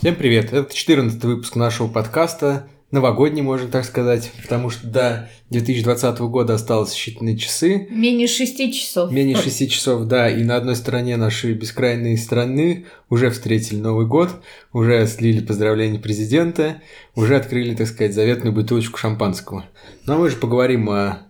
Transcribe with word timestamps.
Всем 0.00 0.14
привет! 0.14 0.54
Это 0.54 0.74
14 0.74 1.22
выпуск 1.24 1.56
нашего 1.56 1.86
подкаста, 1.86 2.66
новогодний, 2.90 3.42
можно 3.42 3.68
так 3.68 3.84
сказать, 3.84 4.32
потому 4.40 4.70
что 4.70 4.86
до 4.86 5.28
2020 5.50 6.20
года 6.20 6.54
осталось 6.54 6.96
считанные 6.96 7.36
часы. 7.36 7.86
Менее 7.90 8.26
6 8.26 8.72
часов. 8.72 9.12
Менее 9.12 9.36
6 9.36 9.70
часов, 9.70 10.06
да, 10.06 10.30
и 10.30 10.42
на 10.42 10.56
одной 10.56 10.76
стороне 10.76 11.18
нашей 11.18 11.52
бескрайней 11.52 12.16
страны 12.16 12.86
уже 13.10 13.28
встретили 13.28 13.78
Новый 13.78 14.06
год, 14.06 14.30
уже 14.72 15.06
слили 15.06 15.44
поздравления 15.44 15.98
президента, 15.98 16.80
уже 17.14 17.36
открыли, 17.36 17.74
так 17.74 17.86
сказать, 17.86 18.14
заветную 18.14 18.54
бутылочку 18.54 18.96
шампанского. 18.96 19.66
Но 20.06 20.16
мы 20.16 20.30
же 20.30 20.36
поговорим 20.36 20.88
о 20.88 21.26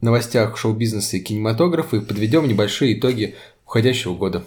новостях 0.00 0.56
шоу-бизнеса 0.56 1.18
и 1.18 1.20
кинематографа 1.20 1.96
и 1.96 2.00
подведем 2.00 2.48
небольшие 2.48 2.98
итоги 2.98 3.34
уходящего 3.66 4.14
года. 4.14 4.44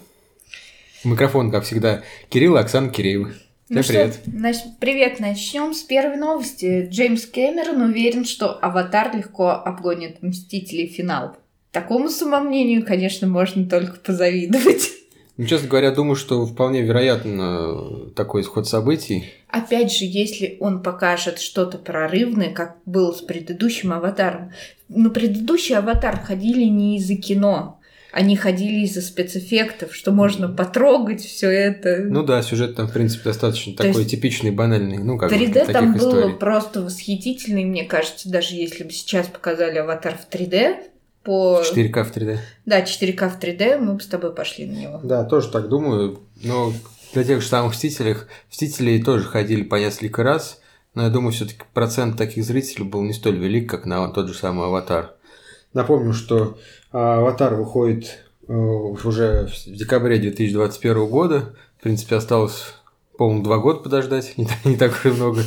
Микрофон, 1.04 1.52
как 1.52 1.62
всегда, 1.62 2.02
Кирилл 2.28 2.56
и 2.56 2.58
Оксана 2.58 2.88
Киреевы. 2.88 3.36
Ну 3.68 3.82
Всем 3.82 3.94
привет. 3.94 4.14
что, 4.20 4.30
нач- 4.30 4.74
привет, 4.80 5.20
начнем 5.20 5.72
с 5.72 5.82
первой 5.82 6.16
новости. 6.16 6.86
Джеймс 6.90 7.24
Кэмерон 7.26 7.80
уверен, 7.82 8.24
что 8.24 8.58
«Аватар» 8.60 9.16
легко 9.16 9.50
обгонит 9.50 10.22
«Мстителей» 10.22 10.88
финал. 10.88 11.36
Такому 11.70 12.10
самомнению, 12.10 12.84
конечно, 12.84 13.26
можно 13.26 13.64
только 13.66 13.98
позавидовать. 14.00 14.90
Ну, 15.38 15.46
честно 15.46 15.68
говоря, 15.68 15.92
думаю, 15.92 16.16
что 16.16 16.44
вполне 16.44 16.82
вероятно 16.82 18.10
такой 18.14 18.42
исход 18.42 18.68
событий. 18.68 19.24
Опять 19.48 19.90
же, 19.90 20.04
если 20.04 20.58
он 20.60 20.82
покажет 20.82 21.38
что-то 21.40 21.78
прорывное, 21.78 22.52
как 22.52 22.76
было 22.84 23.12
с 23.12 23.22
предыдущим 23.22 23.92
«Аватаром». 23.94 24.52
На 24.88 25.08
предыдущий 25.08 25.74
«Аватар» 25.74 26.20
ходили 26.20 26.64
не 26.64 26.98
из-за 26.98 27.16
кино, 27.16 27.80
они 28.12 28.36
ходили 28.36 28.84
из-за 28.84 29.00
спецэффектов, 29.00 29.94
что 29.94 30.12
можно 30.12 30.48
потрогать 30.48 31.22
все 31.22 31.48
это. 31.48 32.02
Ну 32.02 32.22
да, 32.22 32.42
сюжет 32.42 32.76
там, 32.76 32.86
в 32.86 32.92
принципе, 32.92 33.24
достаточно 33.24 33.74
То 33.74 33.84
такой 33.84 34.04
типичный, 34.04 34.50
банальный. 34.50 34.98
Ну, 34.98 35.16
как 35.16 35.30
бы, 35.30 35.36
3D 35.36 35.52
таких 35.52 35.72
там 35.72 35.96
историй. 35.96 36.22
было 36.22 36.32
просто 36.36 36.82
восхитительно, 36.82 37.60
и 37.60 37.64
мне 37.64 37.84
кажется, 37.84 38.30
даже 38.30 38.54
если 38.54 38.84
бы 38.84 38.90
сейчас 38.90 39.28
показали 39.28 39.78
аватар 39.78 40.18
в 40.18 40.32
3D, 40.32 40.76
по... 41.24 41.62
4К 41.62 42.04
в 42.04 42.14
3D. 42.14 42.38
Да, 42.66 42.82
4К 42.82 43.30
в 43.30 43.40
3D, 43.40 43.78
мы 43.78 43.94
бы 43.94 44.00
с 44.00 44.06
тобой 44.06 44.34
пошли 44.34 44.66
на 44.66 44.76
него. 44.76 45.00
Да, 45.02 45.24
тоже 45.24 45.48
так 45.50 45.68
думаю. 45.68 46.20
Но 46.42 46.72
для 47.14 47.24
тех 47.24 47.40
же 47.40 47.48
самых 47.48 47.72
Мстителей, 47.72 48.16
Мстителей 48.50 49.02
тоже 49.02 49.24
ходили 49.24 49.62
по 49.62 49.76
несколько 49.76 50.22
раз. 50.22 50.60
Но 50.94 51.04
я 51.04 51.08
думаю, 51.08 51.32
все-таки 51.32 51.62
процент 51.72 52.18
таких 52.18 52.44
зрителей 52.44 52.84
был 52.84 53.02
не 53.02 53.14
столь 53.14 53.38
велик, 53.38 53.70
как 53.70 53.86
на 53.86 54.06
тот 54.08 54.28
же 54.28 54.34
самый 54.34 54.66
Аватар. 54.66 55.14
Напомню, 55.72 56.12
что 56.12 56.58
а, 56.92 57.18
Аватар 57.18 57.54
выходит 57.54 58.18
э, 58.48 58.52
уже 58.52 59.46
в 59.48 59.66
декабре 59.70 60.18
2021 60.18 61.06
года. 61.06 61.54
В 61.78 61.82
принципе, 61.82 62.16
осталось, 62.16 62.74
по-моему, 63.18 63.42
два 63.42 63.58
года 63.58 63.80
подождать, 63.80 64.34
не, 64.36 64.46
так- 64.46 64.64
не 64.64 64.76
так 64.76 64.92
уж 64.92 65.06
и 65.06 65.08
много. 65.08 65.42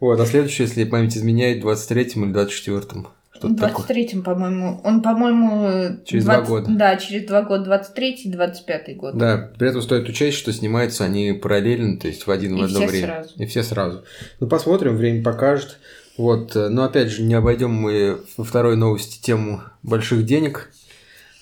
Вот, 0.00 0.20
а 0.20 0.26
следующий, 0.26 0.64
если 0.64 0.84
память 0.84 1.16
изменяет, 1.16 1.62
в 1.64 1.68
23-м 1.68 2.24
или 2.24 2.34
24-м. 2.34 3.08
Что-то 3.32 3.54
В 3.54 3.56
такое. 3.58 3.86
23-м, 3.86 4.22
по-моему. 4.22 4.80
Он, 4.82 5.02
по-моему... 5.02 5.98
Через 6.06 6.24
два 6.24 6.40
года. 6.40 6.70
Да, 6.70 6.96
через 6.96 7.26
два 7.26 7.42
года, 7.42 7.70
23-й, 7.70 8.30
25-й 8.32 8.94
год. 8.94 9.16
Да, 9.18 9.50
при 9.58 9.68
этом 9.68 9.82
стоит 9.82 10.08
учесть, 10.08 10.38
что 10.38 10.52
снимаются 10.54 11.04
они 11.04 11.32
параллельно, 11.32 11.98
то 11.98 12.08
есть 12.08 12.26
в 12.26 12.30
один 12.30 12.56
И 12.56 12.60
в 12.62 12.64
одно 12.64 12.78
все 12.78 12.86
время. 12.88 13.06
сразу. 13.06 13.30
И 13.36 13.46
все 13.46 13.62
сразу. 13.62 14.04
Ну, 14.40 14.46
посмотрим, 14.48 14.96
время 14.96 15.22
покажет. 15.22 15.78
Вот, 16.16 16.56
э, 16.56 16.70
но 16.70 16.84
опять 16.84 17.08
же, 17.08 17.22
не 17.22 17.34
обойдем 17.34 17.72
мы 17.72 18.20
во 18.38 18.44
второй 18.44 18.76
новости 18.76 19.20
тему 19.20 19.60
больших 19.82 20.24
денег. 20.24 20.70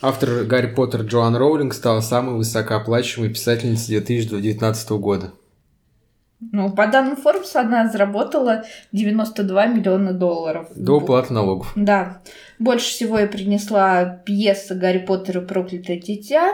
Автор 0.07 0.45
Гарри 0.45 0.67
Поттер 0.67 1.01
Джоан 1.01 1.35
Роулинг 1.35 1.73
стала 1.73 2.03
самой 2.03 2.35
высокооплачиваемой 2.35 3.33
писательницей 3.33 3.97
2019 3.97 4.91
года. 4.91 5.33
Ну, 6.53 6.71
по 6.71 6.87
данным 6.89 7.17
Forbes, 7.17 7.55
она 7.55 7.89
заработала 7.89 8.65
92 8.93 9.67
миллиона 9.69 10.13
долларов. 10.13 10.69
До 10.77 10.99
уплаты 10.99 11.33
налогов. 11.33 11.73
Да. 11.75 12.21
Больше 12.59 12.91
всего 12.91 13.19
ей 13.19 13.29
принесла 13.29 14.05
пьеса 14.05 14.75
«Гарри 14.75 14.99
Поттер 14.99 15.39
и 15.39 15.47
проклятое 15.47 15.99
дитя», 15.99 16.53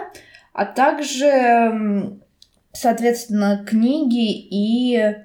а 0.52 0.64
также, 0.64 2.20
соответственно, 2.70 3.64
книги 3.68 4.46
и... 4.48 5.16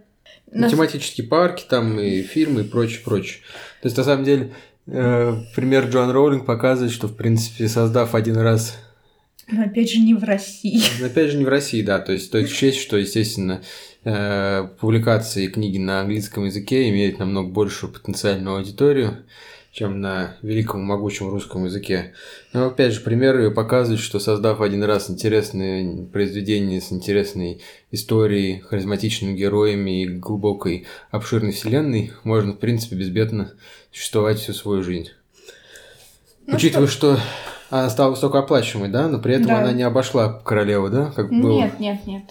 Тематические 0.52 1.28
парки 1.28 1.64
там 1.70 2.00
и 2.00 2.24
фильмы 2.24 2.62
и 2.62 2.64
прочее, 2.64 3.02
прочее. 3.06 3.42
То 3.84 3.88
есть, 3.88 3.98
на 3.98 4.04
самом 4.04 4.24
деле, 4.24 4.52
пример 4.86 5.88
Джоан 5.90 6.12
Роулинг 6.12 6.46
показывает, 6.46 6.94
что, 6.94 7.08
в 7.08 7.16
принципе, 7.16 7.68
создав 7.68 8.14
один 8.14 8.38
раз 8.38 8.78
Но 9.52 9.64
опять 9.64 9.92
же, 9.92 10.00
не 10.00 10.14
в 10.14 10.24
России. 10.24 10.82
Но 11.00 11.08
Опять 11.08 11.32
же, 11.32 11.38
не 11.38 11.46
в 11.46 11.50
России, 11.50 11.82
да. 11.82 12.00
То 12.00 12.14
есть 12.14 12.26
стоит 12.26 12.48
учесть, 12.48 12.80
что, 12.80 12.98
естественно, 12.98 13.62
э, 14.04 14.68
публикации 14.80 15.48
книги 15.48 15.78
на 15.78 16.02
английском 16.02 16.46
языке 16.46 16.90
имеют 16.90 17.20
намного 17.20 17.50
большую 17.50 17.92
потенциальную 17.94 18.58
аудиторию, 18.58 19.26
чем 19.76 20.00
на 20.00 20.38
великом 20.42 20.82
могучем 20.84 21.30
русском 21.30 21.66
языке. 21.66 22.14
Но, 22.54 22.68
опять 22.68 22.94
же, 22.94 23.02
примеры 23.02 23.52
показывают, 23.52 24.02
что 24.02 24.20
создав 24.20 24.62
один 24.62 24.82
раз 24.86 25.10
интересное 25.10 26.06
произведение 26.06 26.80
с 26.80 26.94
интересной 26.94 27.62
историей, 27.92 28.62
харизматичными 28.62 29.36
героями 29.36 30.04
и 30.04 30.08
глубокой 30.08 30.86
обширной 31.12 31.52
вселенной, 31.52 32.14
можно, 32.24 32.54
в 32.54 32.60
принципе, 32.60 32.96
безбедно 32.96 33.52
существовать 33.92 34.40
всю 34.40 34.54
свою 34.54 34.82
жизнь. 34.82 35.10
Ну 36.48 36.56
Учитывая, 36.56 36.88
что 36.88 37.20
она 37.70 37.90
стала 37.90 38.12
высокооплачиваемой, 38.12 38.90
да, 38.90 39.10
но 39.10 39.20
при 39.20 39.34
этом 39.34 39.48
Да. 39.48 39.60
она 39.60 39.74
не 39.74 39.84
обошла 39.84 40.40
королеву, 40.46 40.90
да, 40.90 41.12
как 41.14 41.30
было. 41.30 41.60
Нет, 41.60 41.82
нет, 41.82 42.08
нет. 42.08 42.24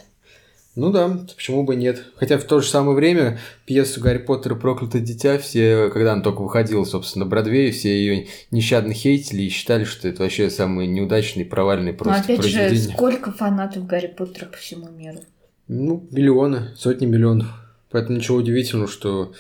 Ну 0.77 0.91
да, 0.91 1.09
почему 1.37 1.63
бы 1.63 1.77
нет. 1.77 2.03
Хотя 2.17 2.37
в 2.37 2.45
то 2.45 2.61
же 2.61 2.69
самое 2.69 2.97
время 2.97 3.39
пьесу 3.65 4.01
«Гарри 4.01 4.19
Поттер 4.19 4.55
и 4.55 4.59
проклятое 4.59 5.03
дитя» 5.03 5.39
все, 5.39 5.89
когда 5.93 6.15
она 6.15 6.23
только 6.23 6.43
выходила, 6.43 6.85
собственно, 6.85 7.25
на 7.25 7.31
Бродвее, 7.31 7.71
все 7.71 7.91
ее 7.91 8.27
нещадно 8.51 8.93
хейтили 8.93 9.43
и 9.43 9.49
считали, 9.51 9.85
что 9.85 10.09
это 10.09 10.23
вообще 10.25 10.51
самые 10.51 10.89
неудачные, 10.89 11.47
провальные 11.47 11.93
Но 11.93 11.99
просто 11.99 12.23
опять 12.25 12.45
же, 12.45 12.59
произведения. 12.59 12.95
сколько 12.95 13.31
фанатов 13.31 13.87
Гарри 13.87 14.09
Поттера 14.09 14.47
по 14.47 14.57
всему 14.57 14.89
миру? 14.91 15.21
Ну, 15.69 16.07
миллионы, 16.11 16.71
сотни 16.77 17.07
миллионов. 17.07 17.47
Поэтому 17.91 18.19
ничего 18.19 18.39
удивительного, 18.39 18.89
что 18.91 19.33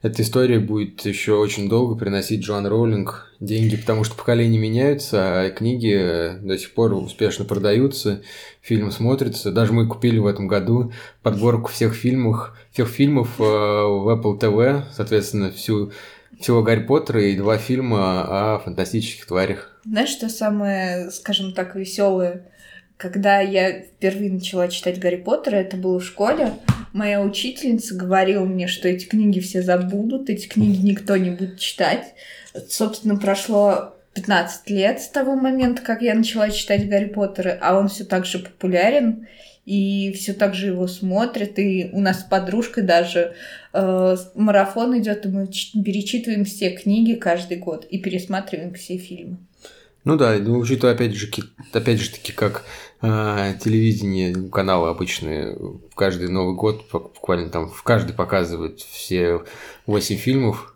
эта 0.00 0.22
история 0.22 0.60
будет 0.60 1.04
еще 1.04 1.34
очень 1.34 1.68
долго 1.68 1.96
приносить 1.96 2.42
Джоан 2.42 2.66
Роулинг 2.66 3.32
деньги, 3.40 3.76
потому 3.76 4.04
что 4.04 4.16
поколения 4.16 4.58
меняются, 4.58 5.40
а 5.40 5.50
книги 5.50 5.92
э, 5.92 6.38
до 6.38 6.56
сих 6.56 6.72
пор 6.72 6.92
успешно 6.92 7.44
продаются, 7.44 8.22
фильмы 8.60 8.92
смотрятся. 8.92 9.50
Даже 9.50 9.72
мы 9.72 9.88
купили 9.88 10.18
в 10.18 10.26
этом 10.26 10.46
году 10.46 10.92
подборку 11.22 11.70
всех 11.70 11.94
фильмов, 11.94 12.56
всех 12.70 12.88
фильмов 12.88 13.40
э, 13.40 13.42
в 13.42 14.08
Apple 14.08 14.38
TV, 14.38 14.84
соответственно, 14.92 15.50
всю 15.50 15.90
всего 16.40 16.62
Гарри 16.62 16.84
Поттера 16.84 17.22
и 17.22 17.36
два 17.36 17.58
фильма 17.58 18.54
о 18.54 18.58
фантастических 18.60 19.26
тварях. 19.26 19.80
Знаешь, 19.84 20.10
что 20.10 20.28
самое, 20.28 21.10
скажем 21.10 21.52
так, 21.52 21.74
веселое? 21.74 22.52
Когда 22.96 23.40
я 23.40 23.80
впервые 23.82 24.32
начала 24.32 24.68
читать 24.68 25.00
Гарри 25.00 25.16
Поттера, 25.16 25.56
это 25.56 25.76
было 25.76 25.98
в 25.98 26.04
школе, 26.04 26.52
моя 26.92 27.22
учительница 27.22 27.94
говорила 27.94 28.44
мне, 28.44 28.66
что 28.66 28.88
эти 28.88 29.06
книги 29.06 29.40
все 29.40 29.62
забудут, 29.62 30.30
эти 30.30 30.46
книги 30.46 30.84
никто 30.84 31.16
не 31.16 31.30
будет 31.30 31.58
читать. 31.58 32.14
Собственно, 32.68 33.16
прошло 33.16 33.94
15 34.14 34.70
лет 34.70 35.00
с 35.00 35.08
того 35.08 35.36
момента, 35.36 35.82
как 35.82 36.02
я 36.02 36.14
начала 36.14 36.50
читать 36.50 36.88
Гарри 36.88 37.06
Поттера, 37.06 37.58
а 37.60 37.78
он 37.78 37.88
все 37.88 38.04
так 38.04 38.26
же 38.26 38.40
популярен, 38.40 39.26
и 39.64 40.12
все 40.12 40.32
так 40.32 40.54
же 40.54 40.68
его 40.68 40.86
смотрят, 40.86 41.58
и 41.58 41.90
у 41.92 42.00
нас 42.00 42.20
с 42.20 42.24
подружкой 42.24 42.84
даже 42.84 43.34
э, 43.74 44.16
марафон 44.34 44.98
идет, 44.98 45.26
и 45.26 45.28
мы 45.28 45.46
перечитываем 45.46 46.44
все 46.44 46.70
книги 46.70 47.14
каждый 47.14 47.58
год 47.58 47.84
и 47.84 47.98
пересматриваем 47.98 48.72
все 48.74 48.96
фильмы. 48.96 49.36
Ну 50.04 50.16
да, 50.16 50.38
ну, 50.38 50.58
учитывая, 50.58 50.94
опять 50.94 51.14
же, 51.14 51.30
опять 51.72 52.00
же 52.00 52.10
таки, 52.10 52.32
как 52.32 52.64
а, 53.00 53.54
телевидение, 53.54 54.50
каналы 54.50 54.88
обычные, 54.88 55.56
в 55.56 55.94
каждый 55.94 56.28
Новый 56.28 56.54
год 56.54 56.84
бу- 56.92 57.12
буквально 57.14 57.50
там 57.50 57.68
в 57.68 57.82
каждый 57.82 58.12
показывают 58.14 58.80
все 58.80 59.44
восемь 59.86 60.16
фильмов, 60.16 60.74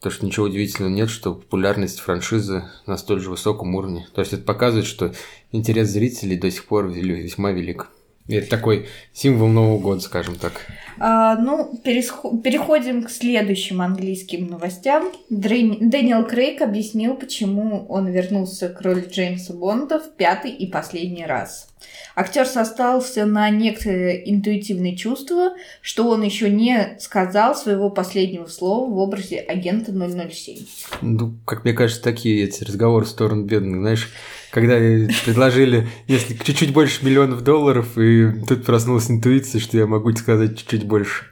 то 0.00 0.10
что 0.10 0.24
ничего 0.24 0.46
удивительного 0.46 0.92
нет, 0.92 1.10
что 1.10 1.34
популярность 1.34 1.98
франшизы 1.98 2.64
на 2.86 2.96
столь 2.96 3.20
же 3.20 3.30
высоком 3.30 3.74
уровне. 3.74 4.06
То 4.14 4.20
есть 4.20 4.32
это 4.32 4.44
показывает, 4.44 4.86
что 4.86 5.12
интерес 5.50 5.88
зрителей 5.88 6.36
до 6.36 6.50
сих 6.50 6.66
пор 6.66 6.86
весьма 6.86 7.50
велик. 7.50 7.88
Это 8.28 8.48
такой 8.50 8.88
символ 9.14 9.48
Нового 9.48 9.78
года, 9.78 10.00
скажем 10.00 10.36
так. 10.36 10.66
А, 10.98 11.36
ну, 11.36 11.80
пересхо- 11.82 12.40
переходим 12.42 13.04
к 13.04 13.10
следующим 13.10 13.80
английским 13.80 14.48
новостям. 14.48 15.10
Дэниел 15.30 16.26
Крейг 16.26 16.60
объяснил, 16.60 17.14
почему 17.14 17.86
он 17.88 18.08
вернулся 18.08 18.68
к 18.68 18.82
роли 18.82 19.06
Джеймса 19.08 19.54
Бонда 19.54 19.98
в 19.98 20.14
пятый 20.16 20.50
и 20.50 20.66
последний 20.66 21.24
раз. 21.24 21.68
Актер 22.16 22.46
сослался 22.46 23.24
на 23.24 23.48
некоторые 23.48 24.28
интуитивные 24.30 24.96
чувства, 24.96 25.52
что 25.80 26.08
он 26.08 26.22
еще 26.22 26.50
не 26.50 26.96
сказал 26.98 27.54
своего 27.54 27.88
последнего 27.88 28.46
слова 28.46 28.90
в 28.90 28.98
образе 28.98 29.38
агента 29.38 29.92
007. 29.92 30.66
Ну, 31.00 31.34
как 31.44 31.64
мне 31.64 31.72
кажется, 31.72 32.02
такие 32.02 32.44
эти 32.44 32.64
разговоры 32.64 33.06
в 33.06 33.08
сторону 33.08 33.44
бедных, 33.44 33.78
знаешь, 33.80 34.10
когда 34.50 34.76
предложили 35.24 35.88
если 36.06 36.34
чуть-чуть 36.34 36.72
больше 36.72 37.04
миллионов 37.04 37.42
долларов, 37.42 37.98
и 37.98 38.30
тут 38.46 38.64
проснулась 38.64 39.10
интуиция, 39.10 39.60
что 39.60 39.76
я 39.76 39.86
могу 39.86 40.12
сказать 40.12 40.58
чуть-чуть 40.58 40.84
больше. 40.84 41.26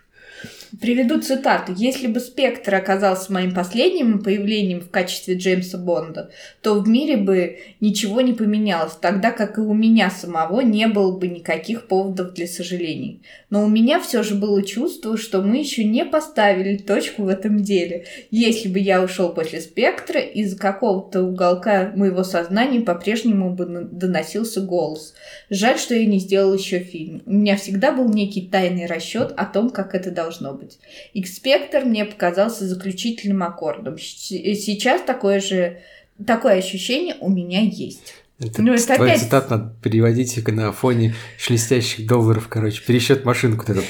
Приведу 0.80 1.20
цитату. 1.22 1.72
«Если 1.74 2.06
бы 2.06 2.20
Спектр 2.20 2.74
оказался 2.74 3.32
моим 3.32 3.54
последним 3.54 4.22
появлением 4.22 4.80
в 4.80 4.90
качестве 4.90 5.34
Джеймса 5.36 5.78
Бонда, 5.78 6.30
то 6.60 6.74
в 6.74 6.86
мире 6.86 7.16
бы 7.16 7.60
ничего 7.80 8.20
не 8.20 8.34
поменялось, 8.34 8.92
тогда 9.00 9.30
как 9.30 9.56
и 9.56 9.62
у 9.62 9.72
меня 9.72 10.10
самого 10.10 10.60
не 10.60 10.86
было 10.86 11.16
бы 11.16 11.28
никаких 11.28 11.86
поводов 11.86 12.34
для 12.34 12.46
сожалений. 12.46 13.22
Но 13.48 13.64
у 13.64 13.68
меня 13.68 14.00
все 14.00 14.22
же 14.22 14.34
было 14.34 14.62
чувство, 14.62 15.16
что 15.16 15.40
мы 15.40 15.58
еще 15.58 15.82
не 15.82 16.04
поставили 16.04 16.76
точку 16.76 17.22
в 17.22 17.28
этом 17.28 17.62
деле. 17.62 18.04
Если 18.30 18.68
бы 18.68 18.78
я 18.78 19.02
ушел 19.02 19.30
после 19.30 19.62
Спектра, 19.62 20.20
из 20.20 20.58
какого-то 20.58 21.22
уголка 21.22 21.92
моего 21.94 22.22
сознания 22.22 22.80
по-прежнему 22.80 23.54
бы 23.54 23.88
доносился 23.90 24.60
голос. 24.60 25.14
Жаль, 25.48 25.78
что 25.78 25.94
я 25.94 26.04
не 26.04 26.18
сделал 26.18 26.52
еще 26.52 26.80
фильм. 26.80 27.22
У 27.24 27.32
меня 27.32 27.56
всегда 27.56 27.92
был 27.92 28.10
некий 28.10 28.42
тайный 28.42 28.86
расчет 28.86 29.32
о 29.36 29.46
том, 29.46 29.70
как 29.70 29.94
это 29.94 30.10
должно 30.10 30.52
быть 30.52 30.65
быть. 30.66 30.78
X-спектр 31.14 31.84
мне 31.84 32.04
показался 32.04 32.66
заключительным 32.66 33.42
аккордом. 33.42 33.98
Сейчас 33.98 35.02
такое 35.02 35.40
же 35.40 35.80
такое 36.24 36.58
ощущение 36.58 37.16
у 37.20 37.30
меня 37.30 37.60
есть. 37.60 38.14
Это, 38.38 38.60
ну, 38.60 38.74
это 38.74 38.94
опять... 38.94 39.20
цитат 39.20 39.50
надо 39.50 39.74
переводить 39.82 40.46
на 40.48 40.70
фоне 40.72 41.14
шелестящих 41.38 42.06
долларов, 42.06 42.48
короче, 42.48 42.82
пересчет 42.82 43.24
машинку 43.24 43.64
вот 43.66 43.70
этот. 43.70 43.84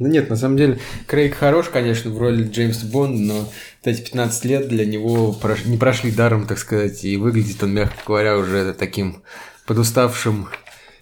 Ну 0.00 0.06
нет, 0.06 0.30
на 0.30 0.36
самом 0.36 0.56
деле, 0.56 0.78
Крейг 1.06 1.34
хорош, 1.34 1.68
конечно, 1.68 2.10
в 2.10 2.18
роли 2.18 2.44
Джеймса 2.44 2.86
Бонда, 2.86 3.20
но 3.20 3.38
вот 3.40 3.50
эти 3.84 4.00
15 4.00 4.44
лет 4.44 4.68
для 4.68 4.84
него 4.84 5.36
не 5.64 5.76
прошли 5.76 6.12
даром, 6.12 6.46
так 6.46 6.58
сказать, 6.58 7.04
и 7.04 7.16
выглядит 7.16 7.62
он, 7.62 7.74
мягко 7.74 8.00
говоря, 8.06 8.36
уже 8.36 8.74
таким 8.74 9.22
подуставшим 9.66 10.48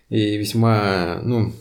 и 0.08 0.38
весьма, 0.38 1.20
ну, 1.22 1.52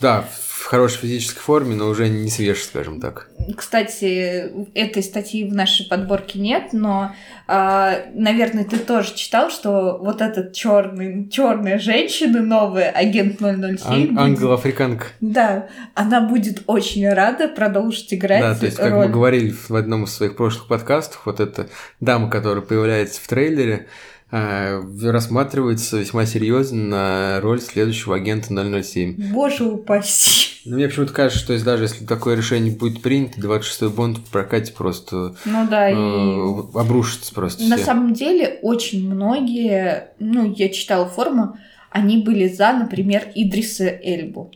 да, 0.00 0.28
хорошей 0.68 0.98
физической 0.98 1.40
форме, 1.40 1.74
но 1.74 1.88
уже 1.88 2.10
не 2.10 2.28
свеж, 2.28 2.62
скажем 2.62 3.00
так. 3.00 3.30
Кстати, 3.56 4.52
этой 4.74 5.02
статьи 5.02 5.48
в 5.48 5.54
нашей 5.54 5.86
подборке 5.88 6.38
нет, 6.38 6.74
но, 6.74 7.14
э, 7.46 8.10
наверное, 8.12 8.64
ты 8.64 8.76
тоже 8.76 9.14
читал, 9.14 9.50
что 9.50 9.96
вот 9.98 10.20
этот 10.20 10.52
черный, 10.52 11.26
черная 11.30 11.78
женщина, 11.78 12.42
новая, 12.42 12.90
агент 12.90 13.40
007. 13.40 14.10
Ан- 14.10 14.18
Ангел-африканка. 14.18 15.06
Да, 15.22 15.68
она 15.94 16.20
будет 16.20 16.64
очень 16.66 17.08
рада 17.08 17.48
продолжить 17.48 18.12
играть 18.12 18.42
Да, 18.42 18.54
то 18.54 18.66
есть, 18.66 18.76
как 18.76 18.90
роль. 18.92 19.06
мы 19.06 19.12
говорили 19.12 19.54
в 19.68 19.74
одном 19.74 20.04
из 20.04 20.12
своих 20.12 20.36
прошлых 20.36 20.68
подкастов, 20.68 21.22
вот 21.24 21.40
эта 21.40 21.68
дама, 22.00 22.28
которая 22.28 22.60
появляется 22.62 23.22
в 23.22 23.26
трейлере, 23.26 23.86
а, 24.30 24.82
рассматривается 25.02 25.96
весьма 25.96 26.26
серьезно 26.26 26.82
на 26.82 27.40
роль 27.40 27.62
следующего 27.62 28.16
агента 28.16 28.48
007. 28.52 29.14
Боже 29.32 29.64
упаси. 29.64 30.47
Ну, 30.64 30.76
мне 30.76 30.88
почему-то 30.88 31.12
кажется, 31.12 31.42
что 31.42 31.64
даже 31.64 31.84
если 31.84 32.04
такое 32.04 32.36
решение 32.36 32.74
будет 32.74 33.02
принято, 33.02 33.40
26-й 33.40 33.88
Бонд 33.88 34.18
в 34.18 34.30
прокате 34.30 34.72
просто 34.72 35.34
ну, 35.44 35.66
да, 35.68 35.90
э, 35.90 35.94
и... 35.94 36.78
обрушится 36.78 37.32
просто. 37.34 37.64
На 37.64 37.76
все. 37.76 37.84
самом 37.84 38.12
деле, 38.14 38.58
очень 38.62 39.08
многие, 39.08 40.08
ну, 40.18 40.52
я 40.52 40.68
читала 40.68 41.06
форму, 41.08 41.56
они 41.90 42.18
были 42.18 42.48
за, 42.48 42.72
например, 42.72 43.24
Идриса 43.34 43.88
Эльбу. 43.88 44.50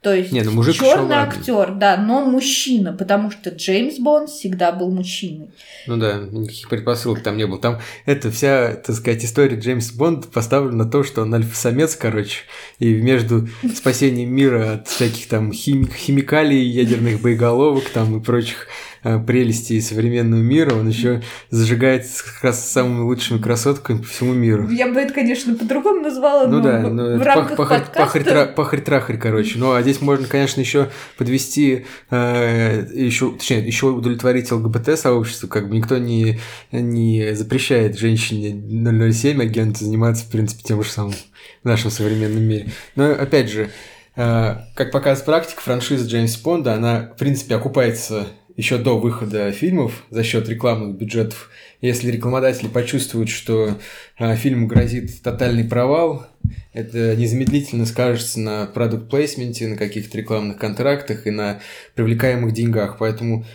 То 0.00 0.14
есть 0.14 0.30
Не, 0.30 0.42
ну 0.42 0.52
мужик 0.52 0.76
черный 0.76 1.16
актер, 1.16 1.74
да, 1.74 1.96
но 1.96 2.24
мужчина, 2.24 2.92
потому 2.92 3.32
что 3.32 3.50
Джеймс 3.50 3.98
Бонд 3.98 4.30
всегда 4.30 4.70
был 4.70 4.90
мужчиной. 4.92 5.50
Ну 5.88 5.96
да, 5.96 6.18
никаких 6.30 6.68
предпосылок 6.68 7.20
там 7.24 7.36
не 7.36 7.46
было. 7.48 7.58
Там 7.58 7.80
эта 8.06 8.30
вся, 8.30 8.74
так 8.76 8.94
сказать, 8.94 9.24
история 9.24 9.58
Джеймса 9.58 9.92
Бонда 9.96 10.28
поставлена 10.28 10.84
на 10.84 10.90
то, 10.90 11.02
что 11.02 11.22
он 11.22 11.34
альфа-самец, 11.34 11.96
короче, 11.96 12.42
и 12.78 12.94
между 12.94 13.48
спасением 13.74 14.32
мира 14.32 14.74
от 14.74 14.86
всяких 14.86 15.26
там 15.26 15.50
хим- 15.50 15.92
химикалий, 15.92 16.64
ядерных 16.64 17.20
боеголовок 17.20 17.88
там 17.88 18.18
и 18.18 18.22
прочих 18.22 18.68
прелести 19.02 19.80
современного 19.80 20.40
мира, 20.40 20.74
он 20.74 20.88
еще 20.88 21.22
зажигает 21.50 22.04
как 22.24 22.44
раз 22.44 22.70
самыми 22.70 23.02
лучшими 23.02 23.38
красотками 23.38 23.98
по 23.98 24.04
всему 24.04 24.32
миру. 24.32 24.68
Я 24.68 24.88
бы 24.88 25.00
это, 25.00 25.14
конечно, 25.14 25.54
по-другому 25.54 26.00
назвала, 26.00 26.46
ну, 26.46 26.58
но 26.58 26.62
да, 26.62 26.80
но 26.80 27.18
в 27.18 27.22
рамках 27.22 27.56
пах, 27.56 27.68
подкаста... 27.68 28.52
Пахарь-трахарь, 28.56 29.18
короче. 29.18 29.58
Ну, 29.58 29.72
а 29.72 29.82
здесь 29.82 30.00
можно, 30.00 30.26
конечно, 30.26 30.60
еще 30.60 30.90
подвести, 31.16 31.86
э, 32.10 32.86
еще, 32.94 33.32
точнее, 33.32 33.66
еще 33.66 33.86
удовлетворить 33.86 34.50
ЛГБТ-сообщество, 34.50 35.46
как 35.46 35.68
бы 35.68 35.76
никто 35.76 35.98
не, 35.98 36.38
не 36.72 37.34
запрещает 37.34 37.98
женщине 37.98 39.12
007 39.12 39.42
агента 39.42 39.84
заниматься, 39.84 40.24
в 40.24 40.30
принципе, 40.30 40.62
тем 40.62 40.82
же 40.82 40.90
самым 40.90 41.14
в 41.62 41.64
нашем 41.64 41.90
современном 41.90 42.42
мире. 42.42 42.70
Но, 42.96 43.10
опять 43.10 43.50
же, 43.50 43.70
э, 44.16 44.56
как 44.74 44.90
показывает 44.90 45.24
практика, 45.24 45.60
франшиза 45.60 46.06
Джеймса 46.06 46.38
Бонда, 46.42 46.74
она, 46.74 47.12
в 47.14 47.18
принципе, 47.18 47.56
окупается 47.56 48.28
еще 48.58 48.76
до 48.76 48.98
выхода 48.98 49.52
фильмов 49.52 50.04
за 50.10 50.24
счет 50.24 50.48
рекламных 50.48 50.98
бюджетов. 50.98 51.48
Если 51.80 52.10
рекламодатели 52.10 52.66
почувствуют, 52.66 53.30
что 53.30 53.78
э, 54.18 54.34
фильму 54.34 54.66
грозит 54.66 55.22
тотальный 55.22 55.62
провал, 55.62 56.26
это 56.72 57.14
незамедлительно 57.14 57.86
скажется 57.86 58.40
на 58.40 58.66
продукт 58.66 59.08
плейсменте, 59.08 59.68
на 59.68 59.76
каких-то 59.76 60.18
рекламных 60.18 60.58
контрактах 60.58 61.28
и 61.28 61.30
на 61.30 61.60
привлекаемых 61.94 62.52
деньгах. 62.52 62.96
Поэтому, 62.98 63.46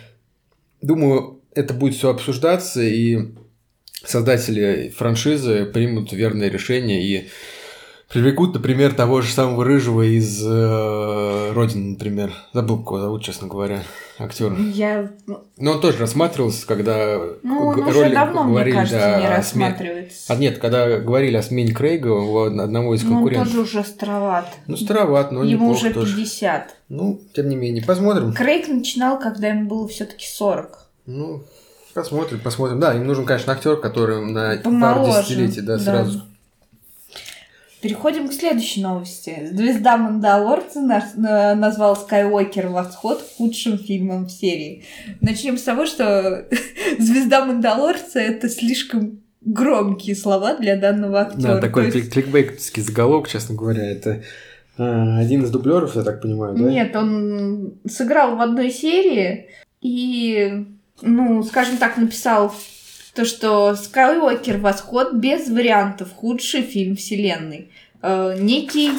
думаю, 0.80 1.42
это 1.54 1.74
будет 1.74 1.96
все 1.96 2.08
обсуждаться, 2.08 2.82
и 2.82 3.34
создатели 4.06 4.88
франшизы 4.96 5.66
примут 5.66 6.14
верное 6.14 6.48
решение 6.48 7.06
и 7.06 7.28
привлекут, 8.14 8.54
например, 8.54 8.94
того 8.94 9.22
же 9.22 9.32
самого 9.32 9.64
Рыжего 9.64 10.02
из 10.02 10.40
э, 10.46 11.52
Родины, 11.52 11.90
например. 11.90 12.32
Забыл, 12.52 12.78
кого 12.78 13.00
зовут, 13.00 13.24
честно 13.24 13.48
говоря 13.48 13.82
актер. 14.20 14.54
Я... 14.56 15.10
Но 15.56 15.72
он 15.72 15.80
тоже 15.80 15.98
рассматривался, 15.98 16.64
когда 16.64 17.18
ну, 17.42 17.66
он 17.66 17.80
уже 17.80 18.10
давно, 18.10 18.44
говорили, 18.44 18.72
мне 18.72 18.82
кажется, 18.82 19.00
да, 19.00 19.20
не 19.20 19.28
рассматривается. 19.28 20.32
А 20.32 20.36
нет, 20.36 20.58
когда 20.58 21.00
говорили 21.00 21.36
о 21.36 21.42
смене 21.42 21.72
Крейга 21.72 22.06
у 22.06 22.44
одного 22.44 22.94
из 22.94 23.02
конкурентов. 23.02 23.52
Ну, 23.52 23.60
он 23.60 23.66
тоже 23.66 23.78
уже 23.78 23.84
староват. 23.84 24.46
Ну, 24.68 24.76
староват, 24.76 25.32
но 25.32 25.42
Ему 25.42 25.70
уже 25.70 25.92
50. 25.92 26.62
Тоже. 26.62 26.74
Ну, 26.88 27.20
тем 27.34 27.48
не 27.48 27.56
менее, 27.56 27.84
посмотрим. 27.84 28.32
Крейг 28.32 28.68
начинал, 28.68 29.18
когда 29.18 29.48
ему 29.48 29.68
было 29.68 29.88
все 29.88 30.04
таки 30.04 30.24
40. 30.24 30.78
Ну, 31.06 31.42
посмотрим, 31.92 32.38
посмотрим. 32.38 32.78
Да, 32.78 32.94
им 32.94 33.08
нужен, 33.08 33.26
конечно, 33.26 33.52
актер, 33.52 33.76
который 33.76 34.24
на 34.24 34.56
Помоложе, 34.62 35.10
пару 35.10 35.22
десятилетий, 35.24 35.62
да, 35.62 35.78
да. 35.78 35.82
сразу 35.82 36.22
Переходим 37.84 38.28
к 38.28 38.32
следующей 38.32 38.80
новости. 38.80 39.50
Звезда 39.52 39.98
Мандалорца 39.98 40.80
назвал 41.54 41.94
Скайуокер 41.94 42.68
Восход 42.68 43.22
худшим 43.36 43.76
фильмом 43.76 44.24
в 44.24 44.30
серии. 44.30 44.84
Начнем 45.20 45.58
с 45.58 45.64
того, 45.64 45.84
что 45.84 46.48
Звезда 46.98 47.44
Мандалорца 47.44 48.20
это 48.20 48.48
слишком 48.48 49.20
громкие 49.42 50.16
слова 50.16 50.56
для 50.56 50.78
данного 50.78 51.20
актера. 51.20 51.56
Да, 51.56 51.60
такой 51.60 51.92
есть... 51.92 52.10
кликбейтский 52.10 52.82
заголовок, 52.82 53.28
честно 53.28 53.54
говоря, 53.54 53.84
это 53.84 54.22
а, 54.78 55.18
один 55.18 55.44
из 55.44 55.50
дублеров, 55.50 55.94
я 55.94 56.04
так 56.04 56.22
понимаю, 56.22 56.56
да? 56.56 56.64
Нет, 56.64 56.96
он 56.96 57.74
сыграл 57.86 58.36
в 58.36 58.40
одной 58.40 58.70
серии 58.70 59.50
и, 59.82 60.64
ну, 61.02 61.42
скажем 61.42 61.76
так, 61.76 61.98
написал 61.98 62.50
то, 63.14 63.24
что 63.24 63.74
Скайуокер 63.76 64.58
Восход 64.58 65.14
без 65.14 65.48
вариантов 65.48 66.12
худший 66.12 66.62
фильм 66.62 66.96
вселенной. 66.96 67.70
Э, 68.04 68.36
некий... 68.38 68.90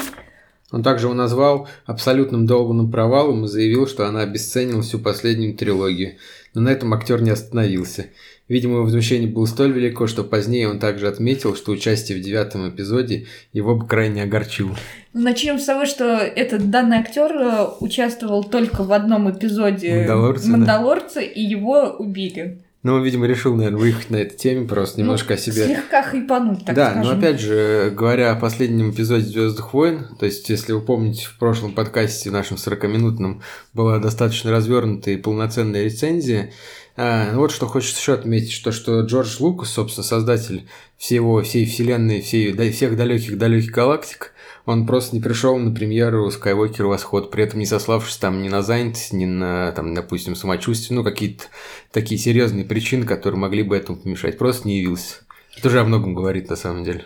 Он 0.71 0.81
также 0.81 1.05
его 1.05 1.13
назвал 1.13 1.69
абсолютным 1.85 2.47
долбанным 2.47 2.91
провалом 2.91 3.45
и 3.45 3.47
заявил, 3.47 3.88
что 3.88 4.07
она 4.07 4.21
обесценила 4.21 4.81
всю 4.81 4.97
последнюю 4.97 5.55
трилогию. 5.55 6.15
Но 6.55 6.62
на 6.62 6.69
этом 6.69 6.93
актер 6.93 7.21
не 7.21 7.29
остановился. 7.29 8.07
Видимо, 8.47 8.74
его 8.74 8.83
возмущение 8.83 9.29
было 9.29 9.45
столь 9.45 9.71
велико, 9.71 10.07
что 10.07 10.24
позднее 10.24 10.67
он 10.67 10.79
также 10.79 11.07
отметил, 11.07 11.55
что 11.55 11.71
участие 11.71 12.17
в 12.17 12.21
девятом 12.21 12.67
эпизоде 12.67 13.27
его 13.53 13.75
бы 13.75 13.88
крайне 13.88 14.24
огорчило. 14.24 14.75
Начнем 15.13 15.59
с 15.59 15.65
того, 15.65 15.85
что 15.85 16.05
этот 16.17 16.69
данный 16.71 16.97
актер 16.97 17.31
э, 17.31 17.67
участвовал 17.79 18.43
только 18.43 18.83
в 18.83 18.91
одном 18.91 19.31
эпизоде 19.31 20.00
Мандалорца, 20.00 20.50
Мандалорца 20.50 21.19
да? 21.19 21.21
и 21.21 21.41
его 21.41 21.95
убили. 21.97 22.64
Ну, 22.85 22.93
он, 22.93 23.03
видимо, 23.03 23.25
решил, 23.25 23.55
наверное, 23.55 23.79
выехать 23.79 24.11
на 24.11 24.17
этой 24.17 24.37
теме, 24.37 24.67
просто 24.67 24.99
ну, 24.99 25.05
немножко 25.05 25.29
ну, 25.29 25.33
о 25.33 25.37
себе. 25.39 25.65
Слегка 25.65 26.03
хайпануть, 26.03 26.65
так 26.65 26.75
да, 26.75 26.91
скажем. 26.91 27.13
но 27.13 27.17
опять 27.17 27.41
же, 27.41 27.91
говоря 27.91 28.31
о 28.31 28.35
последнем 28.35 28.91
эпизоде 28.91 29.25
Звездных 29.25 29.73
войн, 29.73 30.05
то 30.19 30.27
есть, 30.27 30.47
если 30.49 30.71
вы 30.71 30.81
помните, 30.81 31.25
в 31.25 31.35
прошлом 31.39 31.71
подкасте 31.73 32.29
нашем 32.29 32.57
40-минутном 32.57 33.41
была 33.73 33.97
достаточно 33.97 34.51
развернутая 34.51 35.15
и 35.15 35.17
полноценная 35.17 35.83
рецензия. 35.83 36.51
А, 36.95 37.31
ну 37.31 37.39
вот 37.39 37.51
что 37.51 37.65
хочется 37.65 37.99
еще 37.99 38.13
отметить, 38.13 38.51
что, 38.51 38.71
что 38.71 39.01
Джордж 39.01 39.35
Лукас, 39.39 39.69
собственно, 39.69 40.05
создатель 40.05 40.67
всего, 40.95 41.41
всей 41.41 41.65
вселенной, 41.65 42.21
всей, 42.21 42.53
всех 42.71 42.95
далеких-далеких 42.95 43.71
галактик, 43.71 44.34
он 44.65 44.88
просто 44.88 45.15
не 45.15 45.22
пришел 45.22 45.57
на 45.57 45.74
премьеру 45.74 46.29
Skywalker 46.29 46.86
Восход, 46.86 47.29
при 47.29 47.43
этом 47.43 47.60
не 47.60 47.65
сославшись 47.65 48.17
там 48.17 48.41
ни 48.41 48.50
на 48.50 48.62
занятость, 48.62 49.13
ни 49.13 49.25
на, 49.25 49.72
там, 49.74 49.93
допустим, 49.93 50.36
самочувствие, 50.36 50.98
ну, 50.98 51.03
какие-то 51.03 51.45
такие 51.91 52.19
серьезные 52.19 52.65
причины, 52.65 53.05
которые 53.05 53.39
могли 53.39 53.63
бы 53.63 53.77
этому 53.77 53.98
помешать. 53.98 54.38
Просто 54.38 54.67
не 54.67 54.79
явился. 54.79 55.17
Это 55.57 55.67
уже 55.67 55.79
о 55.79 55.86
многом 55.86 56.15
говорит, 56.15 56.50
на 56.50 56.55
самом 56.55 56.84
деле. 56.84 57.05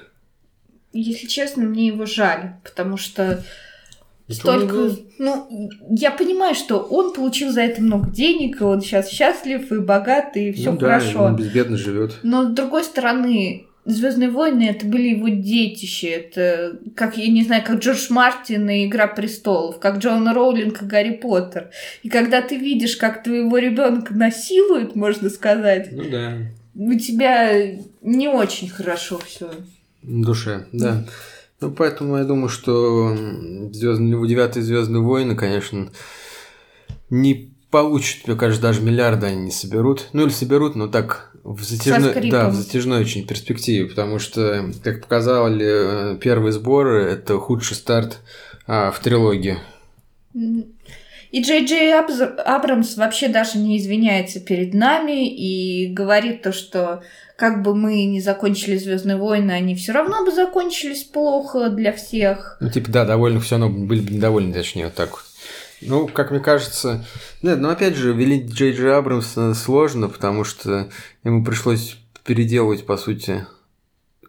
Если 0.93 1.27
честно, 1.27 1.63
мне 1.63 1.87
его 1.87 2.05
жаль, 2.05 2.53
потому 2.63 2.97
что 2.97 3.43
столько... 4.29 4.91
Ну, 5.19 5.69
я 5.89 6.11
понимаю, 6.11 6.55
что 6.55 6.79
он 6.79 7.13
получил 7.13 7.51
за 7.51 7.61
это 7.61 7.81
много 7.81 8.09
денег, 8.09 8.61
и 8.61 8.63
он 8.63 8.81
сейчас 8.81 9.09
счастлив 9.09 9.71
и 9.71 9.79
богат, 9.79 10.35
и 10.37 10.53
все 10.53 10.71
ну, 10.71 10.79
хорошо. 10.79 11.13
Да, 11.13 11.23
он 11.25 11.35
безбедно 11.35 11.77
живет. 11.77 12.19
Но 12.23 12.45
с 12.45 12.53
другой 12.53 12.85
стороны, 12.85 13.67
Звездные 13.89 14.29
войны 14.29 14.69
это 14.69 14.85
были 14.85 15.15
его 15.15 15.29
детище. 15.29 16.07
Это 16.07 16.79
как, 16.95 17.17
я 17.17 17.27
не 17.31 17.43
знаю, 17.43 17.63
как 17.65 17.79
Джордж 17.79 18.07
Мартин 18.09 18.69
и 18.69 18.85
Игра 18.85 19.07
престолов, 19.07 19.79
как 19.79 19.97
Джон 19.97 20.27
Роулинг 20.27 20.81
и 20.81 20.85
Гарри 20.85 21.17
Поттер. 21.17 21.71
И 22.03 22.09
когда 22.09 22.41
ты 22.41 22.57
видишь, 22.57 22.97
как 22.97 23.23
твоего 23.23 23.57
ребенка 23.57 24.13
насилуют, 24.13 24.95
можно 24.95 25.29
сказать, 25.29 25.89
ну, 25.91 26.09
да. 26.09 26.37
у 26.75 26.93
тебя 26.93 27.77
не 28.01 28.27
очень 28.27 28.69
хорошо 28.69 29.19
все. 29.25 29.49
В 30.03 30.25
душе, 30.25 30.67
да. 30.71 31.05
Ну, 31.61 31.71
поэтому 31.71 32.17
я 32.17 32.23
думаю, 32.23 32.49
что 32.49 33.15
звездные, 33.71 34.27
девятые 34.27 34.63
Звездные 34.63 35.01
войны, 35.01 35.35
конечно, 35.35 35.91
не 37.09 37.53
получат, 37.69 38.27
мне 38.27 38.35
кажется, 38.35 38.61
даже 38.61 38.81
миллиарда 38.81 39.27
они 39.27 39.45
не 39.45 39.51
соберут. 39.51 40.09
Ну 40.13 40.23
или 40.23 40.29
соберут, 40.29 40.75
но 40.75 40.87
так 40.87 41.35
в 41.53 41.63
затяжной, 41.63 42.29
да, 42.29 42.49
в 42.49 42.53
затяжной 42.53 43.01
очень 43.01 43.25
перспективе, 43.25 43.87
потому 43.87 44.19
что, 44.19 44.71
как 44.83 45.01
показали 45.01 46.13
э, 46.13 46.17
первые 46.17 46.51
сборы, 46.51 47.03
это 47.05 47.39
худший 47.39 47.75
старт 47.75 48.19
а, 48.67 48.91
в 48.91 48.99
трилогии. 48.99 49.57
И 51.31 51.41
Джей 51.41 51.65
Джей 51.65 51.93
Абрамс 51.97 52.97
вообще 52.97 53.29
даже 53.29 53.57
не 53.57 53.79
извиняется 53.79 54.39
перед 54.39 54.75
нами 54.75 55.27
и 55.27 55.87
говорит 55.87 56.43
то, 56.43 56.51
что 56.51 57.01
как 57.35 57.63
бы 57.63 57.73
мы 57.73 58.03
не 58.05 58.21
закончили 58.21 58.77
Звездные 58.77 59.17
войны, 59.17 59.51
они 59.51 59.73
все 59.73 59.93
равно 59.93 60.23
бы 60.25 60.31
закончились 60.31 61.03
плохо 61.03 61.69
для 61.69 61.93
всех. 61.93 62.57
Ну, 62.59 62.69
типа, 62.69 62.91
да, 62.91 63.05
довольны 63.05 63.39
все 63.39 63.57
равно 63.57 63.69
были 63.69 64.01
бы 64.01 64.11
недовольны, 64.11 64.53
точнее, 64.53 64.85
вот 64.85 64.95
так 64.95 65.11
вот. 65.11 65.23
Ну, 65.81 66.07
как 66.07 66.31
мне 66.31 66.39
кажется... 66.39 67.05
Нет, 67.41 67.59
но 67.59 67.69
опять 67.69 67.95
же, 67.95 68.13
велить 68.13 68.51
Джей 68.51 68.73
Джей 68.73 68.93
Абрамса 68.93 69.53
сложно, 69.53 70.09
потому 70.09 70.43
что 70.43 70.89
ему 71.23 71.43
пришлось 71.43 71.97
переделывать, 72.25 72.85
по 72.85 72.97
сути, 72.97 73.45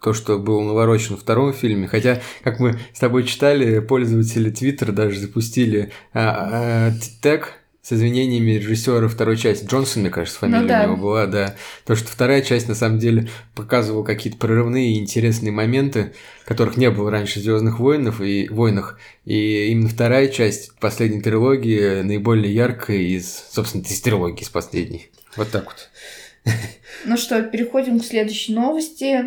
то, 0.00 0.12
что 0.12 0.38
было 0.38 0.62
наворочено 0.62 1.16
в 1.16 1.20
втором 1.20 1.52
фильме. 1.52 1.88
Хотя, 1.88 2.20
как 2.42 2.60
мы 2.60 2.78
с 2.94 2.98
тобой 2.98 3.24
читали, 3.24 3.80
пользователи 3.80 4.50
Твиттера 4.50 4.92
даже 4.92 5.18
запустили 5.18 5.92
а, 6.12 6.48
а, 6.50 6.92
тег 7.20 7.59
с 7.82 7.92
извинениями 7.92 8.52
режиссера 8.52 9.08
второй 9.08 9.36
части. 9.36 9.64
Джонсон, 9.64 10.02
мне 10.02 10.10
кажется, 10.10 10.38
фамилия 10.38 10.60
ну, 10.60 10.68
да. 10.68 10.80
у 10.80 10.86
него 10.88 10.96
была, 10.96 11.26
да. 11.26 11.56
То, 11.86 11.96
что 11.96 12.08
вторая 12.08 12.42
часть, 12.42 12.68
на 12.68 12.74
самом 12.74 12.98
деле, 12.98 13.28
показывала 13.54 14.04
какие-то 14.04 14.38
прорывные 14.38 14.92
и 14.92 14.98
интересные 14.98 15.50
моменты, 15.50 16.12
которых 16.44 16.76
не 16.76 16.90
было 16.90 17.10
раньше 17.10 17.40
в 17.40 17.42
Звездных 17.42 17.80
войнах 17.80 18.20
и 18.20 18.48
войнах. 18.50 18.98
И 19.24 19.68
именно 19.70 19.88
вторая 19.88 20.28
часть 20.28 20.78
последней 20.78 21.22
трилогии 21.22 22.02
наиболее 22.02 22.54
яркая 22.54 22.98
из, 22.98 23.44
собственно, 23.50 23.82
из 23.82 24.00
трилогии, 24.00 24.42
из 24.42 24.50
последней. 24.50 25.10
Вот 25.36 25.50
так 25.50 25.64
вот. 25.64 26.54
Ну 27.06 27.16
что, 27.16 27.42
переходим 27.42 28.00
к 28.00 28.04
следующей 28.04 28.54
новости. 28.54 29.24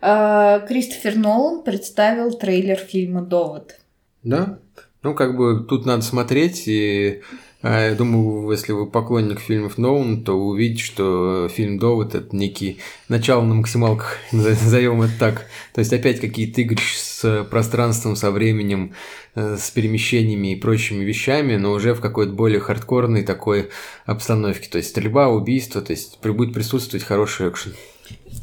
А, 0.00 0.60
Кристофер 0.60 1.16
Нолан 1.16 1.62
представил 1.62 2.32
трейлер 2.32 2.76
фильма 2.76 3.22
«Довод». 3.22 3.78
Да? 4.22 4.58
Ну, 5.02 5.14
как 5.14 5.36
бы 5.36 5.64
тут 5.68 5.84
надо 5.86 6.02
смотреть 6.02 6.64
и 6.66 7.22
а 7.62 7.90
я 7.90 7.94
думаю, 7.94 8.50
если 8.50 8.72
вы 8.72 8.90
поклонник 8.90 9.38
фильмов 9.38 9.78
Ноун, 9.78 10.24
то 10.24 10.36
вы 10.36 10.46
увидите, 10.46 10.82
что 10.82 11.48
фильм 11.48 11.78
«Довод»— 11.78 12.14
это 12.16 12.34
некий 12.34 12.78
начало 13.08 13.42
на 13.42 13.54
максималках, 13.54 14.18
назовем 14.32 15.02
это 15.02 15.12
так. 15.18 15.46
То 15.72 15.78
есть 15.78 15.92
опять 15.92 16.20
какие-то 16.20 16.60
игры 16.60 16.80
с 16.82 17.46
пространством, 17.48 18.16
со 18.16 18.32
временем, 18.32 18.94
э, 19.36 19.56
с 19.56 19.70
перемещениями 19.70 20.52
и 20.52 20.56
прочими 20.56 21.04
вещами, 21.04 21.54
но 21.54 21.70
уже 21.70 21.94
в 21.94 22.00
какой-то 22.00 22.32
более 22.32 22.58
хардкорной 22.58 23.22
такой 23.22 23.68
обстановке. 24.06 24.68
То 24.68 24.78
есть 24.78 24.90
стрельба, 24.90 25.28
убийство, 25.28 25.80
то 25.80 25.92
есть 25.92 26.18
будет 26.20 26.52
присутствовать 26.52 27.04
хороший 27.04 27.48
экшен. 27.48 27.74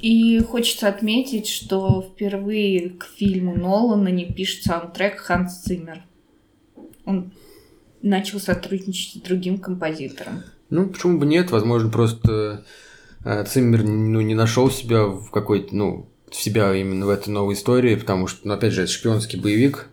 И 0.01 0.39
хочется 0.39 0.87
отметить, 0.87 1.49
что 1.49 2.09
впервые 2.09 2.91
к 2.91 3.05
фильму 3.17 3.53
Нолана 3.53 4.07
не 4.07 4.25
пишет 4.25 4.63
саундтрек 4.63 5.17
Ханс 5.17 5.59
Циммер. 5.63 6.03
Он 7.09 7.33
начал 8.03 8.39
сотрудничать 8.39 9.15
с 9.15 9.27
другим 9.27 9.57
композитором. 9.57 10.43
Ну, 10.69 10.87
почему 10.87 11.17
бы 11.17 11.25
нет? 11.25 11.49
Возможно, 11.49 11.89
просто 11.89 12.63
э, 13.25 13.43
Циммер 13.45 13.83
ну, 13.83 14.21
не 14.21 14.35
нашел 14.35 14.69
себя 14.69 15.05
в 15.05 15.31
какой-то, 15.31 15.75
ну, 15.75 16.09
себя 16.31 16.75
именно 16.75 17.07
в 17.07 17.09
этой 17.09 17.29
новой 17.29 17.55
истории, 17.55 17.95
потому 17.95 18.27
что, 18.27 18.47
ну, 18.47 18.53
опять 18.53 18.73
же, 18.73 18.83
это 18.83 18.91
шпионский 18.91 19.39
боевик, 19.39 19.87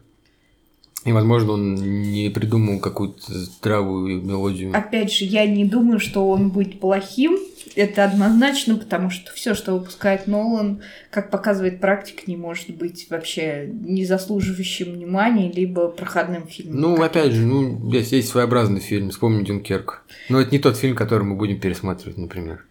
и, 1.06 1.12
возможно, 1.12 1.52
он 1.52 1.74
не 1.76 2.28
придумал 2.30 2.80
какую-то 2.80 3.22
здравую 3.32 4.20
мелодию. 4.22 4.76
Опять 4.76 5.12
же, 5.12 5.24
я 5.24 5.46
не 5.46 5.64
думаю, 5.64 6.00
что 6.00 6.28
он 6.28 6.50
будет 6.50 6.80
плохим. 6.80 7.38
Это 7.76 8.04
однозначно, 8.04 8.76
потому 8.76 9.10
что 9.10 9.32
все, 9.32 9.54
что 9.54 9.74
выпускает 9.74 10.26
Нолан, 10.26 10.80
как 11.10 11.30
показывает 11.30 11.80
практика, 11.80 12.22
не 12.26 12.36
может 12.36 12.70
быть 12.70 13.06
вообще 13.08 13.70
не 13.72 14.04
заслуживающим 14.04 14.94
внимания, 14.94 15.52
либо 15.52 15.88
проходным 15.88 16.48
фильмом. 16.48 16.80
Ну, 16.80 17.02
опять 17.02 17.32
же, 17.32 17.46
ну, 17.46 17.88
здесь 17.88 18.10
есть 18.12 18.28
своеобразный 18.28 18.80
фильм, 18.80 19.10
вспомни 19.10 19.44
Дюнкерк. 19.44 20.02
Но 20.28 20.40
это 20.40 20.50
не 20.50 20.58
тот 20.58 20.76
фильм, 20.76 20.96
который 20.96 21.22
мы 21.22 21.36
будем 21.36 21.60
пересматривать, 21.60 22.18
например. 22.18 22.64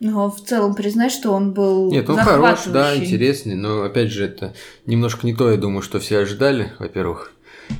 Но 0.00 0.30
в 0.30 0.40
целом 0.40 0.74
признать, 0.74 1.12
что 1.12 1.30
он 1.30 1.52
был 1.52 1.90
Нет, 1.90 2.10
он 2.10 2.18
хорош, 2.18 2.64
да, 2.66 2.96
интересный, 2.96 3.54
но 3.54 3.82
опять 3.82 4.10
же 4.10 4.24
это 4.24 4.54
немножко 4.86 5.26
не 5.26 5.34
то, 5.34 5.50
я 5.50 5.56
думаю, 5.56 5.82
что 5.82 6.00
все 6.00 6.18
ожидали, 6.18 6.72
во-первых. 6.78 7.32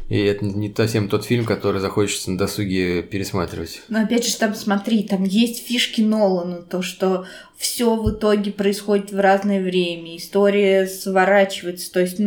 И 0.09 0.19
это 0.19 0.45
не 0.45 0.73
совсем 0.75 1.09
тот 1.09 1.25
фильм, 1.25 1.45
который 1.45 1.81
захочется 1.81 2.31
на 2.31 2.39
досуге 2.39 3.03
пересматривать. 3.03 3.83
Но 3.89 4.03
опять 4.03 4.27
же, 4.27 4.37
там 4.37 4.55
смотри, 4.55 5.03
там 5.03 5.25
есть 5.25 5.67
фишки 5.67 6.01
Нолана, 6.01 6.63
то, 6.63 6.83
что 6.83 7.27
все 7.57 7.97
в 7.97 8.11
итоге 8.11 8.53
происходит 8.53 9.13
в 9.13 9.19
разное 9.19 9.63
время, 9.63 10.17
история 10.17 10.87
сворачивается, 10.87 11.93
то 11.93 12.01
есть 12.01 12.21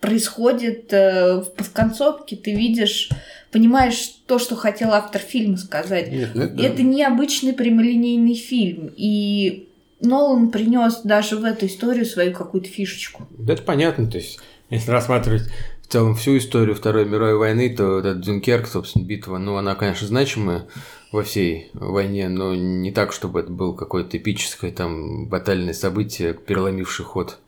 происходит 0.00 0.92
э, 0.92 1.42
в 1.56 1.72
концовке, 1.72 2.36
ты 2.36 2.54
видишь, 2.54 3.08
понимаешь 3.50 4.20
то, 4.26 4.38
что 4.38 4.54
хотел 4.54 4.92
автор 4.92 5.20
фильма 5.20 5.56
сказать. 5.56 6.12
Нет, 6.12 6.30
ну 6.34 6.42
это... 6.42 6.62
это 6.62 6.82
не 6.82 7.02
обычный 7.02 7.54
прямолинейный 7.54 8.34
фильм, 8.34 8.92
и 8.96 9.68
Нолан 10.00 10.50
принес 10.50 11.00
даже 11.02 11.36
в 11.36 11.44
эту 11.44 11.66
историю 11.66 12.04
свою 12.04 12.32
какую-то 12.32 12.68
фишечку. 12.68 13.26
Это 13.48 13.62
понятно, 13.62 14.08
то 14.08 14.18
есть 14.18 14.38
если 14.70 14.90
рассматривать 14.90 15.44
в 15.86 15.92
целом 15.92 16.16
всю 16.16 16.36
историю 16.38 16.74
Второй 16.74 17.04
мировой 17.04 17.36
войны, 17.36 17.74
то 17.74 18.00
этот 18.00 18.20
Дюнкерк, 18.20 18.66
собственно, 18.66 19.04
битва, 19.04 19.38
ну, 19.38 19.56
она, 19.56 19.76
конечно, 19.76 20.06
значимая 20.08 20.66
во 21.12 21.22
всей 21.22 21.70
войне, 21.74 22.28
но 22.28 22.56
не 22.56 22.90
так, 22.90 23.12
чтобы 23.12 23.40
это 23.40 23.52
было 23.52 23.72
какое-то 23.72 24.16
эпическое 24.16 24.72
там 24.72 25.28
батальное 25.28 25.74
событие, 25.74 26.34
переломивший 26.34 27.04
ход. 27.04 27.38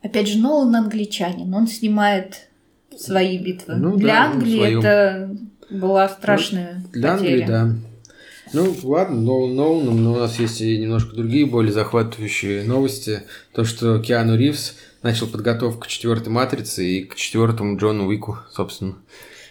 Опять 0.00 0.28
же, 0.28 0.38
Нолан 0.38 0.76
англичанин, 0.76 1.52
он 1.52 1.66
снимает 1.66 2.48
свои 2.96 3.36
битвы. 3.36 3.74
Ну, 3.74 3.96
для 3.96 4.14
да, 4.14 4.24
Англии 4.30 4.56
свою... 4.56 4.78
это 4.78 5.36
была 5.70 6.08
страшная 6.08 6.84
ну, 6.84 7.00
Для 7.00 7.16
потеря. 7.16 7.32
Англии, 7.32 7.46
да. 7.46 7.74
Ну, 8.52 8.76
ладно, 8.84 9.20
Нолан 9.20 9.56
Ноланом, 9.56 10.04
но 10.04 10.12
у 10.12 10.18
нас 10.18 10.38
есть 10.38 10.60
и 10.60 10.78
немножко 10.78 11.16
другие, 11.16 11.46
более 11.46 11.72
захватывающие 11.72 12.62
новости. 12.62 13.22
То, 13.52 13.64
что 13.64 13.98
Киану 14.00 14.36
Ривз– 14.36 14.76
начал 15.02 15.26
подготовку 15.26 15.82
к 15.82 15.86
четвертой 15.86 16.32
матрице 16.32 16.84
и 16.84 17.04
к 17.04 17.14
четвертому 17.14 17.76
Джону 17.76 18.06
Уику, 18.06 18.38
собственно. 18.50 18.96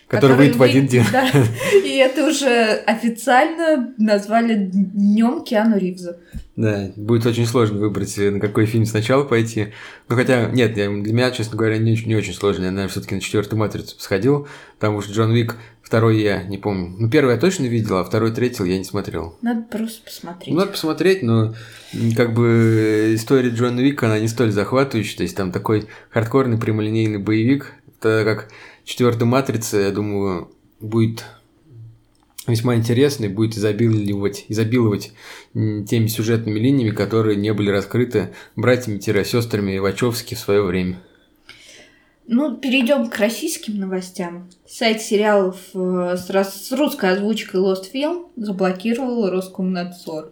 Который, 0.07 0.21
который 0.21 0.37
выйдет 0.37 0.55
в 0.55 0.63
один 0.63 0.87
день. 0.87 1.05
Да. 1.11 1.29
И 1.85 1.97
это 1.97 2.27
уже 2.27 2.73
официально 2.87 3.93
назвали 3.99 4.55
днем 4.55 5.43
Киану 5.43 5.77
Ривза. 5.77 6.17
Да, 6.55 6.91
будет 6.95 7.27
очень 7.27 7.45
сложно 7.45 7.79
выбрать, 7.79 8.17
на 8.17 8.39
какой 8.39 8.65
фильм 8.65 8.85
сначала 8.85 9.23
пойти. 9.23 9.67
Ну, 10.07 10.15
хотя, 10.15 10.49
нет, 10.49 10.73
для 10.73 10.87
меня, 10.87 11.29
честно 11.29 11.57
говоря, 11.57 11.77
не, 11.77 11.95
не 11.95 12.15
очень 12.15 12.33
сложно. 12.33 12.63
Я, 12.63 12.71
наверное, 12.71 12.89
все-таки 12.89 13.13
на 13.13 13.21
четвертую 13.21 13.59
матрицу 13.59 13.95
сходил, 13.99 14.47
потому 14.79 15.01
что 15.01 15.13
Джон 15.13 15.29
Уик 15.29 15.57
Второй 15.89 16.21
я 16.21 16.43
не 16.43 16.59
помню. 16.59 16.95
Ну, 16.99 17.09
первый 17.09 17.33
я 17.33 17.41
точно 17.41 17.65
видел, 17.65 17.97
а 17.97 18.03
второй, 18.03 18.31
третий 18.31 18.63
я 18.69 18.77
не 18.77 18.83
смотрел. 18.83 19.35
Надо 19.41 19.63
просто 19.63 20.03
посмотреть. 20.03 20.53
Надо 20.53 20.69
посмотреть, 20.69 21.23
но 21.23 21.55
как 22.15 22.35
бы 22.35 23.13
история 23.15 23.49
Джона 23.49 23.79
Вика, 23.79 24.05
она 24.05 24.19
не 24.19 24.27
столь 24.27 24.51
захватывающая. 24.51 25.17
То 25.17 25.23
есть 25.23 25.35
там 25.35 25.51
такой 25.51 25.87
хардкорный 26.11 26.59
прямолинейный 26.59 27.17
боевик. 27.17 27.73
Это 27.97 28.21
как 28.23 28.49
четвертая 28.83 29.25
матрица, 29.25 29.79
я 29.79 29.89
думаю, 29.89 30.51
будет 30.79 31.25
весьма 32.45 32.75
интересный, 32.75 33.27
будет 33.27 33.57
изобиловать, 33.57 34.45
изобиловать 34.47 35.13
теми 35.55 36.05
сюжетными 36.05 36.59
линиями, 36.59 36.91
которые 36.91 37.35
не 37.35 37.51
были 37.51 37.71
раскрыты 37.71 38.35
братьями-сестрами 38.55 39.79
Вачовски 39.79 40.35
в 40.35 40.39
свое 40.39 40.61
время. 40.61 41.01
Ну, 42.31 42.57
перейдем 42.57 43.09
к 43.09 43.17
российским 43.17 43.79
новостям. 43.79 44.51
Сайт 44.67 45.01
сериалов 45.01 45.57
э, 45.73 46.15
с, 46.15 46.29
с 46.29 46.71
русской 46.71 47.09
озвучкой 47.09 47.59
Lost 47.59 47.91
Film 47.91 48.27
заблокировал 48.35 49.31
Роскомнадзор. 49.31 50.31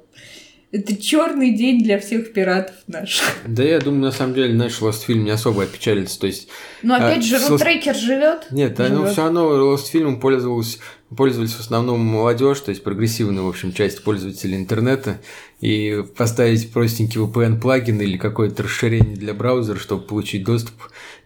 Это 0.70 0.98
черный 0.98 1.54
день 1.56 1.82
для 1.82 1.98
всех 1.98 2.34
пиратов 2.34 2.76
наших. 2.88 3.24
Да 3.48 3.64
я 3.64 3.80
думаю, 3.80 4.02
на 4.02 4.12
самом 4.12 4.34
деле, 4.34 4.54
наш 4.54 4.82
Lost 4.82 5.08
Film 5.08 5.20
не 5.20 5.30
особо 5.32 5.64
опечалится. 5.64 6.20
То 6.20 6.28
есть, 6.28 6.50
Но 6.84 6.96
опять 6.96 7.20
а, 7.20 7.22
же, 7.22 7.40
с- 7.40 7.50
рутрекер 7.50 7.96
живет. 7.96 8.48
Нет, 8.52 8.78
ну 8.78 8.86
Живёт. 8.86 9.12
все 9.12 9.22
равно 9.24 9.74
Lost 9.74 9.86
Film 9.94 10.20
пользовался, 10.20 10.80
пользовались 11.16 11.54
в 11.54 11.62
основном 11.62 12.02
молодежь, 12.02 12.60
то 12.60 12.72
есть 12.72 12.84
прогрессивная, 12.84 13.44
в 13.44 13.48
общем, 13.48 13.72
часть 13.72 14.04
пользователей 14.04 14.58
интернета. 14.58 15.22
И 15.62 16.04
поставить 16.18 16.72
простенький 16.74 17.22
VPN-плагин 17.22 18.02
или 18.02 18.18
какое-то 18.18 18.64
расширение 18.64 19.16
для 19.16 19.34
браузера, 19.34 19.80
чтобы 19.80 20.04
получить 20.04 20.44
доступ, 20.44 20.76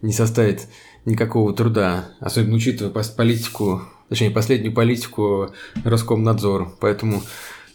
не 0.03 0.13
составит 0.13 0.67
никакого 1.05 1.51
труда. 1.55 2.10
Особенно 2.19 2.57
учитывая 2.57 2.91
политику, 3.17 3.81
точнее, 4.07 4.29
последнюю 4.29 4.71
политику 4.74 5.50
Роскомнадзора. 5.83 6.71
Поэтому 6.79 7.24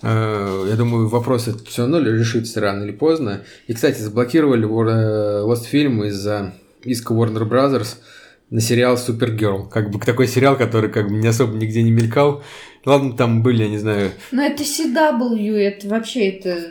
я 0.09 0.77
думаю, 0.77 1.09
вопрос 1.09 1.49
этот 1.49 1.67
все 1.69 1.83
равно 1.83 1.99
решится 2.01 2.61
рано 2.61 2.85
или 2.85 2.93
поздно. 2.93 3.43
И, 3.67 3.75
кстати, 3.75 4.01
заблокировали 4.01 4.65
э, 4.65 5.43
Lost 5.45 5.65
Film 5.73 6.07
из-за 6.09 6.53
иска 6.85 7.13
Warner 7.15 7.49
Brothers 7.49 7.97
на 8.51 8.61
сериал 8.61 8.97
Супергерл. 8.97 9.69
Как 9.69 9.91
бы 9.91 9.99
такой 9.99 10.29
сериал, 10.29 10.57
который 10.57 10.91
как 10.91 11.09
бы 11.09 11.15
не 11.17 11.27
особо 11.27 11.57
нигде 11.57 11.83
не 11.83 11.91
мелькал. 11.91 12.43
Ладно, 12.85 13.17
там 13.17 13.43
были, 13.43 13.65
я 13.65 13.69
не 13.69 13.79
знаю, 13.79 14.13
Но 14.31 14.43
это 14.43 14.63
CW, 14.63 15.57
это 15.57 15.89
вообще 15.89 16.29
это... 16.29 16.71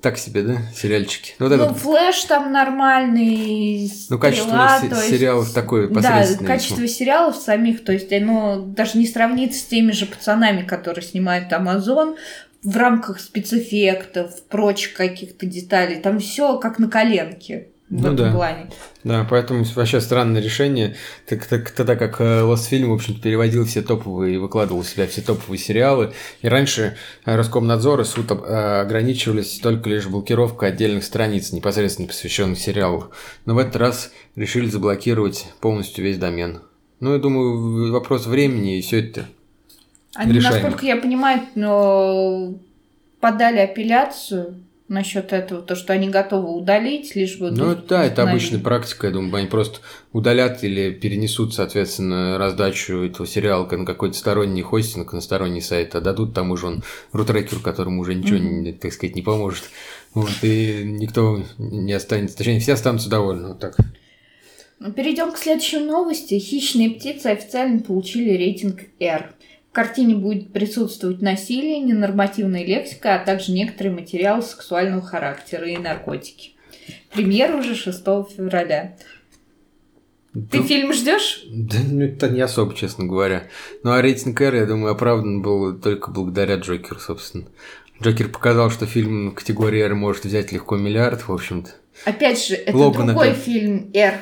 так 0.00 0.16
себе, 0.16 0.42
да, 0.42 0.56
сериальчики. 0.74 1.34
Ну, 1.38 1.48
вот 1.48 1.56
Ну, 1.58 1.64
этот, 1.64 1.76
Флэш 1.78 2.24
там 2.24 2.50
нормальный, 2.50 3.90
ну 4.08 4.18
качество 4.18 4.48
Стрела, 4.48 4.80
то 4.80 4.96
есть- 4.96 5.08
сериалов 5.10 5.52
такое 5.52 5.88
Да, 5.88 5.94
посредственное. 5.94 6.46
качество 6.46 6.80
весьма. 6.80 6.96
сериалов 6.96 7.36
самих, 7.36 7.84
то 7.84 7.92
есть 7.92 8.10
оно 8.12 8.56
даже 8.66 8.96
не 8.98 9.06
сравнится 9.06 9.58
с 9.60 9.64
теми 9.64 9.92
же 9.92 10.06
пацанами, 10.06 10.62
которые 10.62 11.04
снимает 11.04 11.52
Amazon 11.52 12.16
в 12.64 12.76
рамках 12.76 13.20
спецэффектов, 13.20 14.42
прочих 14.48 14.94
каких-то 14.94 15.46
деталей. 15.46 16.00
Там 16.00 16.18
все 16.18 16.58
как 16.58 16.78
на 16.78 16.88
коленке 16.88 17.68
в 17.90 18.00
Ну 18.00 18.14
этом 18.14 18.16
да. 18.16 18.32
плане. 18.32 18.70
Да, 19.04 19.26
поэтому 19.28 19.64
вообще 19.76 20.00
странное 20.00 20.40
решение. 20.40 20.96
Так, 21.26 21.46
так- 21.46 21.70
тогда 21.70 21.94
как 21.96 22.20
э, 22.20 22.40
Film, 22.40 22.86
в 22.86 22.92
общем-то, 22.94 23.20
переводил 23.20 23.66
все 23.66 23.82
топовые 23.82 24.34
и 24.36 24.38
выкладывал 24.38 24.82
в 24.82 24.88
себя 24.88 25.06
все 25.06 25.20
топовые 25.20 25.58
сериалы. 25.58 26.12
И 26.40 26.48
раньше 26.48 26.96
э, 27.26 27.36
Роскомнадзор 27.36 28.00
и 28.00 28.04
суд 28.04 28.30
э, 28.30 28.80
ограничивались 28.80 29.58
только 29.60 29.90
лишь 29.90 30.06
блокировкой 30.06 30.70
отдельных 30.70 31.04
страниц, 31.04 31.52
непосредственно 31.52 32.08
посвященных 32.08 32.58
сериалу. 32.58 33.10
Но 33.44 33.54
в 33.54 33.58
этот 33.58 33.76
раз 33.76 34.10
решили 34.34 34.66
заблокировать 34.68 35.46
полностью 35.60 36.02
весь 36.04 36.16
домен. 36.16 36.62
Ну, 37.00 37.12
я 37.12 37.18
думаю, 37.18 37.92
вопрос 37.92 38.24
времени 38.26 38.78
и 38.78 38.80
все 38.80 39.00
это. 39.00 39.26
Они, 40.14 40.32
Решаемо. 40.34 40.60
насколько 40.60 40.86
я 40.86 40.96
понимаю, 40.96 42.60
подали 43.20 43.58
апелляцию 43.58 44.64
насчет 44.86 45.32
этого, 45.32 45.62
то, 45.62 45.76
что 45.76 45.92
они 45.94 46.10
готовы 46.10 46.50
удалить, 46.50 47.16
лишь 47.16 47.38
бы... 47.38 47.50
Ну 47.50 47.74
да, 47.74 48.04
это 48.04 48.22
обычная 48.22 48.60
практика, 48.60 49.06
я 49.06 49.14
думаю, 49.14 49.36
они 49.36 49.46
просто 49.46 49.80
удалят 50.12 50.62
или 50.62 50.90
перенесут, 50.90 51.54
соответственно, 51.54 52.36
раздачу 52.36 52.98
этого 52.98 53.26
сериала 53.26 53.66
на 53.66 53.86
какой-то 53.86 54.16
сторонний 54.16 54.62
хостинг, 54.62 55.12
на 55.12 55.22
сторонний 55.22 55.62
сайт, 55.62 55.94
а 55.94 56.00
дадут 56.00 56.34
тому 56.34 56.56
же 56.56 56.66
он 56.66 56.84
рутрекеру, 57.12 57.60
которому 57.60 58.02
уже 58.02 58.14
ничего, 58.14 58.38
не, 58.38 58.72
так 58.72 58.92
сказать, 58.92 59.16
не 59.16 59.22
поможет. 59.22 59.64
Вот, 60.12 60.30
и 60.42 60.82
никто 60.84 61.42
не 61.58 61.92
останется, 61.92 62.36
точнее, 62.36 62.60
все 62.60 62.74
останутся 62.74 63.08
довольны, 63.08 63.48
вот 63.48 63.60
так. 63.60 63.76
Ну, 64.80 64.92
Перейдем 64.92 65.32
к 65.32 65.38
следующей 65.38 65.78
новости. 65.78 66.38
Хищные 66.38 66.90
птицы 66.90 67.28
официально 67.28 67.80
получили 67.80 68.36
рейтинг 68.36 68.80
R. 69.00 69.32
В 69.74 69.76
картине 69.76 70.14
будет 70.14 70.52
присутствовать 70.52 71.20
насилие, 71.20 71.80
ненормативная 71.80 72.64
лексика, 72.64 73.16
а 73.16 73.18
также 73.24 73.50
некоторые 73.50 73.92
материалы 73.92 74.40
сексуального 74.40 75.02
характера 75.02 75.66
и 75.68 75.76
наркотики. 75.76 76.52
Премьера 77.12 77.56
уже 77.56 77.74
6 77.74 77.98
февраля. 78.36 78.96
Ты 80.32 80.58
Ну, 80.58 80.62
фильм 80.62 80.92
ждешь? 80.92 81.42
Да, 81.50 81.78
ну, 81.90 82.04
это 82.04 82.28
не 82.28 82.40
особо, 82.40 82.72
честно 82.76 83.06
говоря. 83.06 83.48
Ну, 83.82 83.90
а 83.90 84.00
рейтинг 84.00 84.40
R, 84.40 84.54
я 84.54 84.66
думаю, 84.66 84.92
оправдан 84.92 85.42
был 85.42 85.76
только 85.76 86.12
благодаря 86.12 86.54
Джокеру, 86.54 87.00
собственно. 87.00 87.46
Джокер 88.00 88.28
показал, 88.28 88.70
что 88.70 88.86
фильм 88.86 89.32
категории 89.32 89.80
R 89.82 89.96
может 89.96 90.24
взять 90.24 90.52
легко 90.52 90.76
миллиард, 90.76 91.22
в 91.26 91.32
общем-то. 91.32 91.72
Опять 92.04 92.46
же, 92.46 92.54
это 92.54 92.76
Логан 92.76 93.08
другой 93.08 93.30
это- 93.30 93.40
фильм 93.40 93.90
R. 93.92 94.20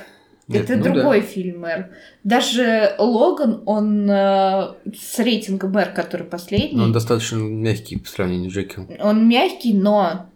Нет, 0.53 0.65
это 0.65 0.77
ну 0.77 0.85
да. 0.85 0.91
другой 0.91 1.21
фильм 1.21 1.65
R. 1.65 1.91
Даже 2.25 2.95
Логан, 2.99 3.63
он 3.67 4.09
э, 4.11 4.75
с 4.95 5.19
рейтингом 5.19 5.77
R, 5.77 5.93
который 5.93 6.27
последний, 6.27 6.79
Но 6.79 6.85
он 6.85 6.93
достаточно 6.93 7.37
мягкий 7.37 7.97
по 7.99 8.09
сравнению 8.09 8.51
с 8.51 8.55
Джокером. 8.55 8.89
Он 9.01 9.29
мягкий, 9.29 9.75
но 9.75 10.27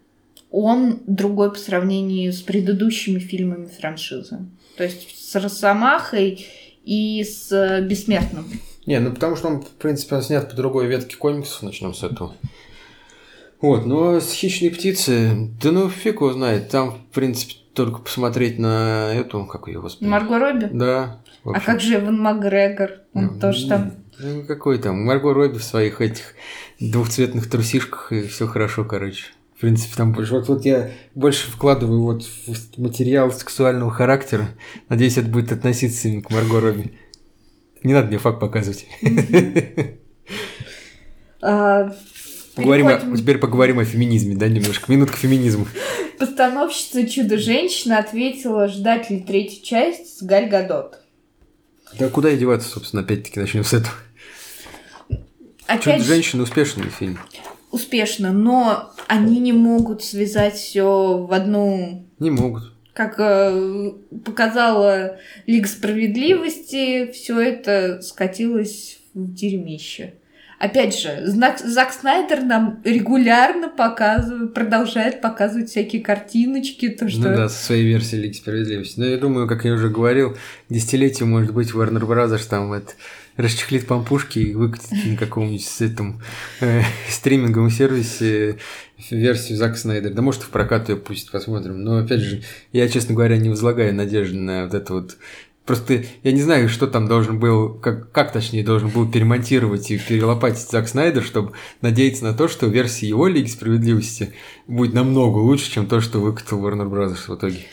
он 0.51 1.01
другой 1.07 1.53
по 1.53 1.59
сравнению 1.59 2.33
с 2.33 2.41
предыдущими 2.43 3.19
фильмами 3.19 3.67
франшизы. 3.67 4.39
То 4.77 4.85
есть 4.85 5.31
с 5.31 5.35
Росомахой 5.35 6.47
и 6.85 7.23
с 7.25 7.51
э, 7.53 7.83
Бессмертным. 7.83 8.47
Не, 8.87 9.01
ну 9.01 9.13
потому 9.13 9.37
что 9.37 9.49
он, 9.49 9.63
в 9.63 9.71
принципе, 9.71 10.17
он 10.17 10.23
снят 10.23 10.49
по 10.49 10.57
другой 10.57 10.87
ветке 10.87 11.17
комиксов, 11.17 11.63
начнем 11.63 11.93
с 11.93 12.03
этого. 12.03 12.35
Вот, 13.61 13.87
но 13.87 14.21
с 14.21 14.33
хищной 14.33 14.71
птицы, 14.71 15.51
да 15.63 15.73
ну 15.73 15.89
фиг 15.89 16.17
его 16.17 16.33
знает, 16.33 16.69
там, 16.69 16.93
в 16.93 17.15
принципе, 17.15 17.55
только 17.77 18.01
посмотреть 18.01 18.59
на 18.59 19.13
эту, 19.15 19.45
как 19.45 19.69
ее, 19.69 19.81
господи. 19.81 20.09
Марго 20.09 20.39
Робби? 20.39 20.69
Да. 20.73 21.21
А 21.45 21.61
как 21.61 21.81
же 21.81 21.97
Эван 21.97 22.19
Макгрегор? 22.21 22.91
Он 23.13 23.27
Ну, 23.35 23.39
тоже 23.41 23.69
там... 23.69 23.93
Ну, 24.19 24.45
какой 24.47 24.79
там? 24.79 25.05
Марго 25.05 25.33
Робби 25.35 25.59
в 25.59 25.63
своих 25.65 26.01
этих 26.01 26.35
двухцветных 26.81 27.49
трусишках, 27.49 28.13
и 28.13 28.27
все 28.27 28.47
хорошо, 28.47 28.85
короче. 28.85 29.27
В 29.57 29.61
принципе, 29.61 29.95
там 29.97 30.13
больше. 30.13 30.33
Вот, 30.33 30.49
вот 30.49 30.65
я 30.65 30.91
больше 31.15 31.51
вкладываю 31.51 32.03
вот 32.03 32.25
в 32.25 32.79
материал 32.79 33.31
сексуального 33.31 33.91
характера. 33.91 34.49
Надеюсь, 34.89 35.19
это 35.19 35.29
будет 35.29 35.53
относиться 35.53 36.09
именно 36.09 36.23
к 36.23 36.31
Марго 36.31 36.61
Робби. 36.61 36.93
Не 37.83 37.93
надо 37.95 38.09
мне 38.09 38.19
факт 38.19 38.41
показывать. 38.41 38.87
Поговорим 42.57 42.87
о- 42.89 43.17
теперь 43.17 43.39
поговорим 43.39 43.79
о 43.79 43.85
феминизме, 43.85 44.35
да, 44.35 44.49
немножко. 44.49 44.91
Минутка 44.91 45.17
феминизма. 45.17 45.67
Постановщица 46.19 47.07
«Чудо-женщина» 47.07 47.99
ответила 47.99 48.67
ждать 48.69 49.11
ли 49.11 49.21
третью 49.21 49.63
часть 49.63 50.19
с 50.19 50.23
Галь 50.23 50.49
Гадот. 50.49 50.99
Да 51.99 52.09
куда 52.09 52.31
и 52.31 52.39
деваться, 52.39 52.69
собственно, 52.69 53.03
опять-таки 53.03 53.39
начнем 53.39 53.63
с 53.65 53.75
этого. 53.75 53.95
Опять 55.67 56.03
же, 56.03 56.07
Женщина 56.09 56.43
успешный 56.45 56.85
фильм. 56.89 57.19
успешно, 57.71 58.33
но 58.33 58.93
они 59.09 59.39
не 59.41 59.53
могут 59.53 60.03
связать 60.05 60.55
все 60.55 61.19
в 61.19 61.33
одну 61.33 62.07
Не 62.19 62.31
могут. 62.31 62.73
как 62.93 63.17
э, 63.19 63.93
показала 64.25 65.19
Лига 65.47 65.69
справедливости, 65.69 67.11
все 67.13 67.41
это 67.41 68.01
скатилось 68.03 68.99
в 69.15 69.33
дерьмище. 69.35 70.15
Опять 70.59 70.99
же, 70.99 71.23
знак- 71.27 71.59
Зак 71.59 71.93
Снайдер 71.93 72.43
нам 72.43 72.81
регулярно 72.83 73.69
показывает, 73.69 74.55
продолжает 74.55 75.21
показывать 75.21 75.69
всякие 75.69 76.03
картиночки, 76.03 76.89
то, 76.89 77.09
что... 77.11 77.29
Ну 77.29 77.37
да, 77.37 77.49
со 77.51 77.65
своей 77.67 77.85
версией 77.85 78.23
Лиги 78.23 78.35
Справедливости. 78.35 78.99
Но 78.99 79.05
я 79.07 79.19
думаю, 79.19 79.47
как 79.47 79.65
я 79.67 79.75
уже 79.75 79.91
говорил, 79.91 80.37
десятилетие, 80.71 81.27
может 81.27 81.53
быть, 81.53 81.73
Warner 81.73 82.01
Brothers 82.07 82.49
там 82.49 82.73
это 82.73 82.93
расчехлит 83.37 83.87
пампушки 83.87 84.39
и 84.39 84.55
выкатит 84.55 84.93
на 85.05 85.17
каком-нибудь 85.19 85.65
с 85.67 85.83
этом 85.83 86.23
э, 86.63 86.81
стриминговом 87.11 87.71
сервисе 87.71 88.57
версию 89.11 89.59
Зака 89.59 89.75
Снайдера. 89.77 90.15
Да 90.15 90.23
может 90.23 90.43
в 90.43 90.49
прокат 90.49 90.89
ее 90.89 90.97
пусть 90.97 91.31
посмотрим. 91.31 91.83
Но 91.85 91.99
опять 91.99 92.21
же, 92.21 92.43
я, 92.73 92.89
честно 92.89 93.15
говоря, 93.15 93.37
не 93.37 93.51
возлагаю 93.51 93.95
надежды 93.95 94.39
на 94.39 94.65
вот 94.65 94.73
это 94.73 94.95
вот 94.95 95.17
Просто 95.67 96.05
я 96.23 96.31
не 96.31 96.41
знаю, 96.43 96.69
что 96.69 96.87
там 96.87 97.09
должен 97.09 97.41
был, 97.41 97.75
как, 97.75 98.13
как 98.13 98.33
точнее 98.33 98.63
должен 98.63 98.89
был 98.89 99.11
перемонтировать 99.11 99.91
и 99.91 99.99
перелопатить 99.99 100.71
Зак 100.71 100.89
Снайдер, 100.89 101.25
чтобы 101.25 101.53
надеяться 101.81 102.25
на 102.25 102.35
то, 102.35 102.47
что 102.47 102.69
версия 102.69 103.09
его 103.09 103.27
Лиги 103.27 103.49
Справедливости 103.49 104.33
будет 104.69 104.95
намного 104.95 105.39
лучше, 105.39 105.71
чем 105.73 105.89
то, 105.89 106.01
что 106.01 106.21
выкатил 106.21 106.65
Warner 106.65 106.89
Brothers 106.89 107.27
в 107.27 107.35
итоге. 107.37 107.67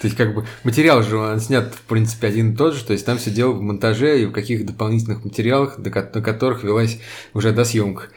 То 0.00 0.08
есть, 0.08 0.16
как 0.16 0.34
бы, 0.34 0.44
материал 0.64 1.04
же 1.04 1.16
он 1.16 1.38
снят, 1.38 1.72
в 1.72 1.82
принципе, 1.82 2.26
один 2.26 2.54
и 2.54 2.56
тот 2.56 2.74
же, 2.74 2.84
то 2.84 2.92
есть 2.92 3.06
там 3.06 3.18
все 3.18 3.30
дело 3.30 3.52
в 3.52 3.62
монтаже 3.62 4.20
и 4.20 4.26
в 4.26 4.32
каких-то 4.32 4.66
дополнительных 4.66 5.24
материалах, 5.24 5.78
до 5.78 5.90
на 5.90 6.22
которых 6.22 6.64
велась 6.64 6.98
уже 7.34 7.52
досъемка. 7.52 8.08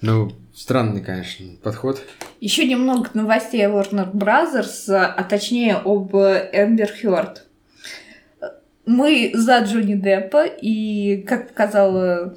Ну, 0.00 0.32
странный, 0.54 1.02
конечно, 1.02 1.44
подход. 1.62 2.00
Еще 2.40 2.66
немного 2.66 3.10
новостей 3.12 3.66
о 3.66 3.70
Warner 3.70 4.10
Brothers, 4.12 4.90
а 4.90 5.22
точнее 5.24 5.76
об 5.76 6.14
Эмбер 6.14 6.90
Хёрд. 6.90 7.45
Мы 8.86 9.32
за 9.34 9.58
Джонни 9.60 9.94
Деппа, 9.94 10.44
и, 10.46 11.22
как 11.26 11.48
показала 11.48 12.36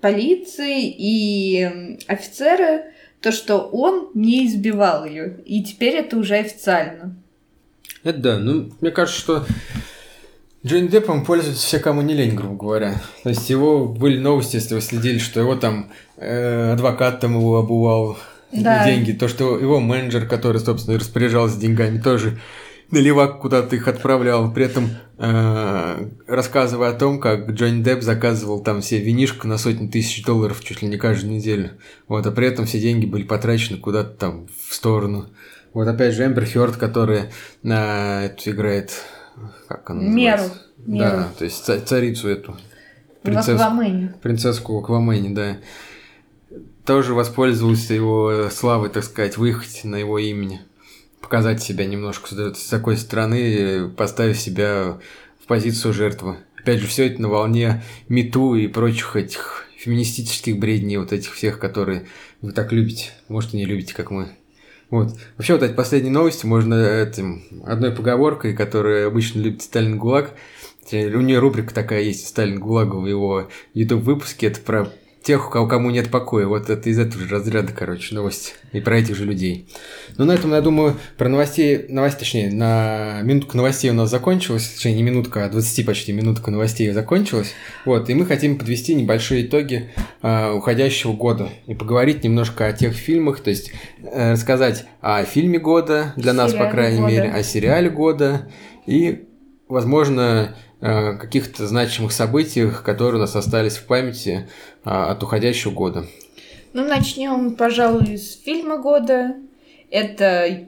полиция 0.00 0.80
и 0.80 1.96
офицеры, 2.08 2.82
то, 3.20 3.32
что 3.32 3.58
он 3.60 4.10
не 4.14 4.46
избивал 4.46 5.04
ее. 5.06 5.36
И 5.46 5.62
теперь 5.62 5.94
это 5.94 6.16
уже 6.18 6.34
официально. 6.34 7.14
Это 8.02 8.18
да, 8.18 8.38
ну, 8.38 8.70
мне 8.80 8.90
кажется, 8.90 9.18
что 9.18 9.46
Джонни 10.66 10.88
Деппом 10.88 11.24
пользуются 11.24 11.62
все, 11.64 11.78
кому 11.78 12.02
не 12.02 12.12
лень, 12.14 12.34
грубо 12.34 12.56
говоря. 12.56 13.00
То 13.22 13.30
есть 13.30 13.48
его 13.48 13.86
были 13.86 14.18
новости, 14.18 14.56
если 14.56 14.74
вы 14.74 14.80
следили, 14.80 15.18
что 15.18 15.40
его 15.40 15.56
там 15.56 15.90
э, 16.16 16.72
адвокат 16.72 17.20
там 17.20 17.34
его 17.36 17.56
обувал 17.58 18.18
Да. 18.52 18.84
деньги. 18.84 19.12
То, 19.12 19.28
что 19.28 19.58
его 19.58 19.80
менеджер, 19.80 20.26
который, 20.26 20.60
собственно, 20.60 20.98
распоряжался 20.98 21.58
деньгами, 21.58 21.98
тоже 21.98 22.38
наливак 22.90 23.40
куда-то 23.40 23.76
их 23.76 23.88
отправлял. 23.88 24.52
При 24.52 24.64
этом 24.66 24.90
э, 25.18 26.08
рассказывая 26.26 26.90
о 26.90 26.92
том, 26.92 27.20
как 27.20 27.50
Джонни 27.50 27.82
Депп 27.82 28.02
заказывал 28.02 28.62
там 28.62 28.80
все 28.80 28.98
винишко 28.98 29.48
на 29.48 29.58
сотни 29.58 29.88
тысяч 29.88 30.24
долларов 30.24 30.62
чуть 30.64 30.82
ли 30.82 30.88
не 30.88 30.96
каждую 30.96 31.32
неделю. 31.34 31.70
Вот, 32.08 32.26
а 32.26 32.30
при 32.30 32.46
этом 32.46 32.66
все 32.66 32.80
деньги 32.80 33.06
были 33.06 33.22
потрачены 33.24 33.78
куда-то 33.78 34.10
там 34.10 34.46
в 34.68 34.74
сторону. 34.74 35.26
Вот 35.72 35.88
опять 35.88 36.14
же 36.14 36.24
Эмбер 36.24 36.46
Хёрд, 36.46 36.76
которая 36.76 37.32
на 37.62 38.24
эту 38.26 38.50
играет, 38.50 38.92
как 39.66 39.90
она 39.90 40.02
называется? 40.02 40.60
Меру. 40.86 41.06
Да, 41.08 41.28
то 41.38 41.44
есть 41.44 41.64
ца- 41.64 41.80
царицу 41.80 42.28
эту. 42.28 42.56
Аквамене. 43.64 44.14
принцесску 44.22 44.74
в 44.74 44.84
Аквамене, 44.84 45.30
да. 45.30 45.56
Тоже 46.84 47.14
воспользовался 47.14 47.94
его 47.94 48.30
э, 48.30 48.50
славой, 48.50 48.90
так 48.90 49.02
сказать, 49.02 49.38
выехать 49.38 49.80
на 49.84 49.96
его 49.96 50.18
имени. 50.18 50.60
Показать 51.24 51.62
себя 51.62 51.86
немножко 51.86 52.28
с 52.54 52.68
такой 52.68 52.98
стороны, 52.98 53.54
э, 53.54 53.88
поставив 53.88 54.38
себя 54.38 54.98
в 55.42 55.46
позицию 55.46 55.94
жертвы. 55.94 56.36
Опять 56.60 56.80
же, 56.80 56.86
все 56.86 57.06
это 57.06 57.22
на 57.22 57.30
волне 57.30 57.82
мету 58.10 58.54
и 58.54 58.68
прочих 58.68 59.16
этих 59.16 59.66
феминистических 59.78 60.58
бредней, 60.58 60.98
вот 60.98 61.14
этих 61.14 61.32
всех, 61.32 61.58
которые 61.58 62.04
вы 62.42 62.52
так 62.52 62.72
любите. 62.72 63.12
Может, 63.28 63.54
и 63.54 63.56
не 63.56 63.64
любите, 63.64 63.94
как 63.94 64.10
мы. 64.10 64.32
Вот. 64.90 65.16
Вообще, 65.38 65.54
вот 65.54 65.62
эти 65.62 65.72
последние 65.72 66.12
новости 66.12 66.44
можно 66.44 66.74
этим 66.74 67.42
одной 67.64 67.92
поговоркой, 67.92 68.54
которую 68.54 69.08
обычно 69.08 69.40
любит 69.40 69.62
Сталин 69.62 69.96
ГУЛАГ. 69.96 70.34
У 70.92 70.96
нее 70.96 71.38
рубрика 71.38 71.72
такая 71.72 72.02
есть 72.02 72.28
Сталин 72.28 72.60
ГУЛАГа 72.60 72.96
в 72.96 73.06
его 73.06 73.48
YouTube 73.72 74.02
выпуске. 74.02 74.48
Это 74.48 74.60
про 74.60 74.92
тех, 75.24 75.48
у 75.48 75.50
кого 75.50 75.66
кому 75.66 75.90
нет 75.90 76.10
покоя. 76.10 76.46
Вот 76.46 76.68
это 76.68 76.88
из 76.88 76.98
этого 76.98 77.24
же 77.24 77.34
разряда, 77.34 77.72
короче, 77.72 78.14
новости. 78.14 78.52
И 78.72 78.80
про 78.80 78.98
этих 78.98 79.16
же 79.16 79.24
людей. 79.24 79.68
Ну, 80.18 80.26
на 80.26 80.32
этом, 80.32 80.52
я 80.52 80.60
думаю, 80.60 80.96
про 81.16 81.28
новостей, 81.28 81.86
новости, 81.88 82.18
точнее, 82.18 82.52
на 82.52 83.22
минутка 83.22 83.56
новостей 83.56 83.90
у 83.90 83.94
нас 83.94 84.10
закончилась. 84.10 84.68
Точнее, 84.68 84.94
не 84.94 85.02
минутка, 85.02 85.46
а 85.46 85.48
20 85.48 85.86
почти 85.86 86.12
минутка 86.12 86.50
новостей 86.50 86.90
закончилась. 86.92 87.52
Вот, 87.86 88.10
и 88.10 88.14
мы 88.14 88.26
хотим 88.26 88.58
подвести 88.58 88.94
небольшие 88.94 89.46
итоги 89.46 89.90
а, 90.20 90.52
уходящего 90.52 91.14
года 91.14 91.48
и 91.66 91.74
поговорить 91.74 92.22
немножко 92.22 92.66
о 92.66 92.72
тех 92.72 92.92
фильмах, 92.92 93.40
то 93.40 93.50
есть 93.50 93.72
э, 94.02 94.32
рассказать 94.32 94.84
о 95.00 95.24
фильме 95.24 95.58
года 95.58 96.12
для 96.16 96.34
нас, 96.34 96.52
по 96.52 96.70
крайней 96.70 97.00
года. 97.00 97.10
мере, 97.10 97.30
о 97.30 97.42
сериале 97.42 97.88
года 97.88 98.50
и, 98.86 99.24
возможно, 99.68 100.54
э, 100.73 100.73
каких-то 100.84 101.66
значимых 101.66 102.12
событиях, 102.12 102.82
которые 102.82 103.16
у 103.16 103.20
нас 103.20 103.34
остались 103.34 103.76
в 103.78 103.86
памяти 103.86 104.48
а, 104.84 105.10
от 105.12 105.22
уходящего 105.22 105.70
года. 105.70 106.04
Ну, 106.74 106.86
начнем, 106.86 107.54
пожалуй, 107.54 108.18
с 108.18 108.38
фильма 108.42 108.76
года. 108.76 109.36
Это 109.90 110.66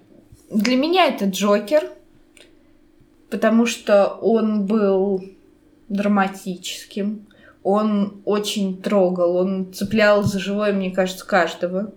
для 0.51 0.77
меня 0.77 1.07
это 1.07 1.27
Джокер, 1.27 1.91
потому 3.29 3.67
что 3.67 4.07
он 4.07 4.65
был 4.65 5.23
драматическим, 5.89 7.27
он 7.63 8.23
очень 8.25 8.81
трогал, 8.81 9.37
он 9.37 9.73
цеплял 9.75 10.23
за 10.23 10.39
живое, 10.39 10.73
мне 10.73 10.93
кажется, 10.93 11.27
каждого. 11.27 11.93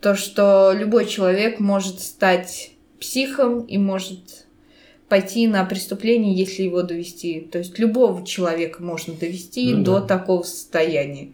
То, 0.00 0.14
что 0.14 0.72
любой 0.72 1.06
человек 1.06 1.60
может 1.60 2.00
стать 2.00 2.70
психом 2.98 3.60
и 3.60 3.76
может 3.76 4.46
пойти 5.08 5.46
на 5.46 5.64
преступление, 5.64 6.34
если 6.34 6.62
его 6.64 6.82
довести. 6.82 7.40
То 7.40 7.58
есть 7.58 7.78
любого 7.78 8.24
человека 8.26 8.82
можно 8.82 9.14
довести 9.14 9.74
Ну 9.74 9.84
до 9.84 10.00
да. 10.00 10.06
такого 10.06 10.42
состояния. 10.42 11.30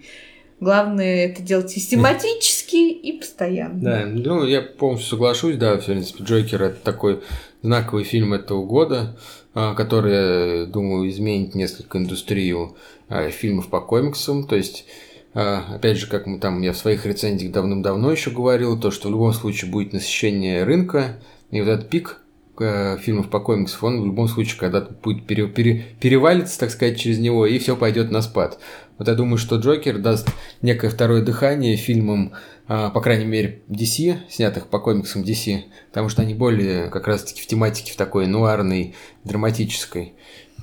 Главное 0.61 1.27
это 1.27 1.43
делать 1.43 1.71
систематически 1.71 2.91
и 2.91 3.19
постоянно. 3.19 3.81
Да, 3.81 4.07
ну, 4.07 4.45
я 4.47 4.63
полностью 4.63 5.11
соглашусь, 5.11 5.57
да, 5.57 5.77
в 5.77 5.85
принципе, 5.85 6.25
Джокер 6.25 6.63
это 6.63 6.77
такой 6.83 7.21
знаковый 7.63 8.05
фильм 8.05 8.33
этого 8.33 8.65
года, 8.65 9.17
а, 9.53 9.75
который, 9.75 10.61
я 10.61 10.67
думаю, 10.67 11.09
изменит 11.11 11.55
несколько 11.55 11.99
индустрию 11.99 12.77
а, 13.09 13.29
фильмов 13.31 13.69
по 13.69 13.81
комиксам, 13.81 14.47
то 14.47 14.57
есть 14.57 14.87
а, 15.35 15.75
Опять 15.75 15.99
же, 15.99 16.07
как 16.07 16.27
мы 16.27 16.39
там, 16.39 16.63
я 16.63 16.73
в 16.73 16.79
своих 16.79 17.05
рецензиях 17.05 17.53
давным-давно 17.53 18.13
еще 18.13 18.31
говорил, 18.31 18.79
то, 18.79 18.93
что 18.93 19.09
в 19.09 19.11
любом 19.11 19.33
случае 19.33 19.71
будет 19.71 19.93
насыщение 19.93 20.63
рынка, 20.63 21.19
и 21.51 21.61
вот 21.61 21.69
этот 21.69 21.89
пик 21.91 22.21
фильмов 22.59 23.31
по 23.31 23.40
комиксам, 23.40 23.79
он 23.83 24.03
в 24.03 24.07
любом 24.07 24.29
случае 24.29 24.59
когда-то 24.59 24.93
будет 24.95 25.27
пере- 25.27 25.49
пере- 25.49 25.85
перевалиться, 26.01 26.59
так 26.59 26.71
сказать, 26.71 26.99
через 26.99 27.19
него, 27.19 27.47
и 27.47 27.59
все 27.59 27.77
пойдет 27.77 28.11
на 28.11 28.23
спад. 28.23 28.59
Вот 28.99 29.09
я 29.09 29.14
думаю, 29.14 29.38
что 29.38 29.57
Джокер 29.57 29.99
даст 29.99 30.29
некое 30.62 30.88
второе 30.88 31.23
дыхание 31.23 31.77
фильмам, 31.77 32.33
а, 32.69 32.90
по 32.90 33.01
крайней 33.01 33.25
мере, 33.25 33.62
DC, 33.69 34.19
снятых 34.29 34.69
по 34.69 34.79
комиксам 34.79 35.23
DC, 35.23 35.64
потому 35.88 36.09
что 36.09 36.23
они 36.23 36.35
более 36.35 36.88
как 36.90 37.09
раз-таки 37.09 37.43
в 37.43 37.47
тематике 37.47 37.93
в 37.93 37.97
такой 37.97 38.27
нуарной, 38.27 38.95
драматической. 39.25 40.14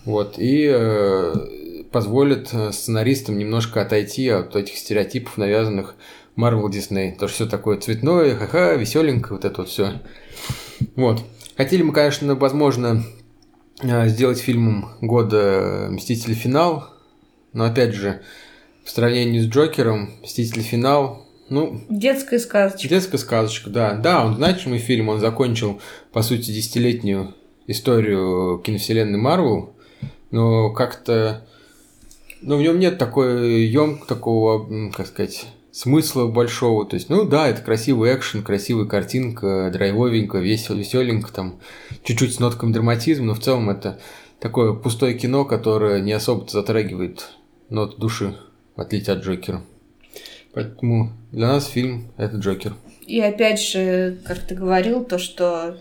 Вот, 0.05 0.35
и 0.37 0.67
э, 0.73 1.33
позволит 1.91 2.49
э, 2.53 2.71
сценаристам 2.71 3.37
немножко 3.37 3.81
отойти 3.81 4.29
от 4.29 4.55
этих 4.55 4.77
стереотипов, 4.77 5.37
навязанных 5.37 5.95
Marvel 6.35 6.69
Disney. 6.69 7.15
То, 7.15 7.27
что 7.27 7.35
все 7.35 7.45
такое 7.45 7.77
цветное, 7.77 8.35
ха-ха, 8.35 8.73
веселенькое, 8.75 9.33
вот 9.33 9.45
это 9.45 9.61
вот 9.61 9.69
все. 9.69 10.01
Вот. 10.95 11.21
Хотели 11.57 11.83
мы, 11.83 11.93
конечно, 11.93 12.35
возможно, 12.35 13.03
э, 13.81 14.07
сделать 14.07 14.39
фильмом 14.39 14.89
года 15.01 15.87
«Мстители. 15.91 16.33
Финал», 16.33 16.89
но, 17.53 17.65
опять 17.65 17.93
же, 17.93 18.21
в 18.83 18.89
сравнении 18.89 19.39
с 19.39 19.47
Джокером, 19.47 20.11
«Мстители. 20.23 20.61
Финал», 20.61 21.27
ну, 21.49 21.81
Детская 21.89 22.39
сказочка. 22.39 22.87
Детская 22.87 23.17
сказочка, 23.17 23.69
да. 23.69 23.93
Да, 23.95 24.25
он 24.25 24.35
значимый 24.35 24.79
фильм, 24.79 25.09
он 25.09 25.19
закончил, 25.19 25.81
по 26.13 26.21
сути, 26.21 26.49
десятилетнюю 26.51 27.35
историю 27.67 28.59
киновселенной 28.59 29.19
Марвел, 29.19 29.73
но 30.31 30.71
как-то... 30.71 31.45
Ну, 32.41 32.57
в 32.57 32.61
нем 32.61 32.79
нет 32.79 32.97
такой 32.97 33.65
ем 33.65 33.99
такого, 34.07 34.91
как 34.91 35.07
сказать, 35.07 35.45
смысла 35.71 36.27
большого. 36.27 36.85
То 36.85 36.95
есть, 36.95 37.09
ну 37.09 37.25
да, 37.25 37.47
это 37.47 37.61
красивый 37.61 38.13
экшен, 38.13 38.43
красивая 38.43 38.85
картинка, 38.85 39.69
драйвовенько, 39.71 40.37
весел, 40.37 40.75
веселенько, 40.75 41.31
там, 41.31 41.59
чуть-чуть 42.03 42.35
с 42.35 42.39
нотками 42.39 42.73
драматизма, 42.73 43.27
но 43.27 43.33
в 43.33 43.39
целом 43.39 43.69
это 43.69 43.99
такое 44.39 44.73
пустое 44.73 45.13
кино, 45.17 45.45
которое 45.45 46.01
не 46.01 46.11
особо 46.11 46.49
затрагивает 46.49 47.29
нот 47.69 47.99
души, 47.99 48.35
в 48.75 48.81
отличие 48.81 49.15
от 49.15 49.23
Джокера. 49.23 49.61
Поэтому 50.53 51.13
для 51.31 51.47
нас 51.47 51.67
фильм 51.67 52.11
это 52.17 52.35
Джокер. 52.35 52.73
И 53.07 53.21
опять 53.21 53.61
же, 53.61 54.19
как 54.25 54.39
ты 54.39 54.55
говорил, 54.55 55.05
то, 55.05 55.17
что 55.17 55.77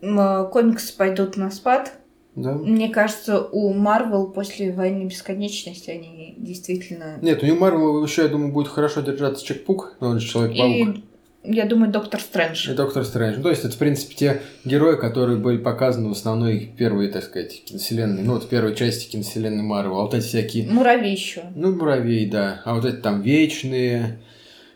комиксы 0.00 0.96
пойдут 0.96 1.36
на 1.36 1.50
спад. 1.50 1.92
Да. 2.36 2.54
Мне 2.54 2.88
кажется, 2.88 3.42
у 3.42 3.72
Марвел 3.72 4.28
после 4.28 4.72
«Войны 4.72 5.04
бесконечности» 5.04 5.90
они 5.90 6.34
действительно... 6.38 7.18
Нет, 7.20 7.42
у 7.42 7.46
него 7.46 7.58
Марвел 7.58 8.04
еще, 8.04 8.22
я 8.22 8.28
думаю, 8.28 8.52
будет 8.52 8.68
хорошо 8.68 9.00
держаться 9.00 9.44
Чекпук, 9.44 9.96
но 10.00 10.10
он 10.10 10.20
же 10.20 10.28
Человек-паук. 10.28 10.96
И, 10.96 11.04
я 11.42 11.64
думаю, 11.66 11.90
Доктор 11.90 12.20
Стрэндж. 12.20 12.70
И 12.70 12.74
Доктор 12.74 13.04
Стрэндж. 13.04 13.38
Ну, 13.38 13.42
то 13.42 13.50
есть, 13.50 13.64
это, 13.64 13.74
в 13.74 13.78
принципе, 13.78 14.14
те 14.14 14.42
герои, 14.64 14.96
которые 14.96 15.38
были 15.38 15.56
показаны 15.58 16.08
в 16.08 16.12
основной 16.12 16.72
первой, 16.76 17.08
так 17.08 17.24
сказать, 17.24 17.64
киновселенной, 17.64 18.22
ну, 18.22 18.34
вот 18.34 18.48
первой 18.48 18.76
части 18.76 19.10
киновселенной 19.10 19.62
Марвел. 19.62 19.98
А 19.98 20.02
вот 20.02 20.14
эти 20.14 20.24
всякие, 20.24 20.68
Муравей 20.68 21.12
еще. 21.12 21.42
ну, 21.56 21.74
муравей, 21.74 22.26
да. 22.30 22.62
А 22.64 22.74
вот 22.74 22.84
эти 22.84 22.96
там 22.96 23.22
вечные, 23.22 24.20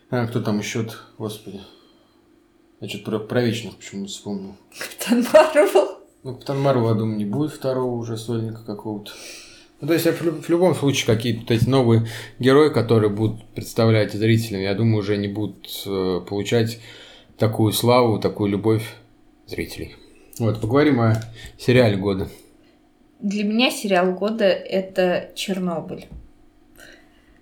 а, 0.09 0.27
кто 0.27 0.41
там 0.41 0.59
еще, 0.59 0.87
господи. 1.17 1.61
Я 2.81 2.89
что-то 2.89 3.05
про, 3.05 3.19
про 3.19 3.41
вечных 3.41 3.77
почему-то 3.77 4.11
вспомнил. 4.11 4.55
Капитан 4.77 5.25
Марвел. 5.33 5.94
Ну, 6.25 6.33
Капитан 6.33 6.59
Марвел, 6.59 6.89
я 6.89 6.95
думаю, 6.95 7.17
не 7.17 7.25
будет 7.25 7.51
второго 7.51 7.97
уже 7.97 8.17
сольника 8.17 8.65
какого-то. 8.65 9.11
Ну, 9.79 9.87
то 9.87 9.93
есть, 9.93 10.07
в, 10.07 10.23
лю- 10.23 10.41
в 10.41 10.49
любом 10.49 10.73
случае, 10.73 11.15
какие-то 11.15 11.41
вот 11.41 11.51
эти 11.51 11.69
новые 11.69 12.07
герои, 12.39 12.69
которые 12.69 13.11
будут 13.11 13.45
представлять 13.49 14.11
зрителям, 14.11 14.59
я 14.61 14.73
думаю, 14.73 15.01
уже 15.01 15.17
не 15.17 15.27
будут 15.27 15.83
э, 15.85 16.21
получать 16.27 16.79
такую 17.37 17.73
славу, 17.73 18.17
такую 18.17 18.49
любовь 18.49 18.95
зрителей. 19.45 19.97
Вот, 20.39 20.59
поговорим 20.59 20.99
о 20.99 21.21
сериале 21.59 21.95
года. 21.95 22.27
Для 23.19 23.43
меня 23.43 23.69
сериал 23.69 24.11
года 24.13 24.45
это 24.45 25.29
Чернобыль. 25.35 26.07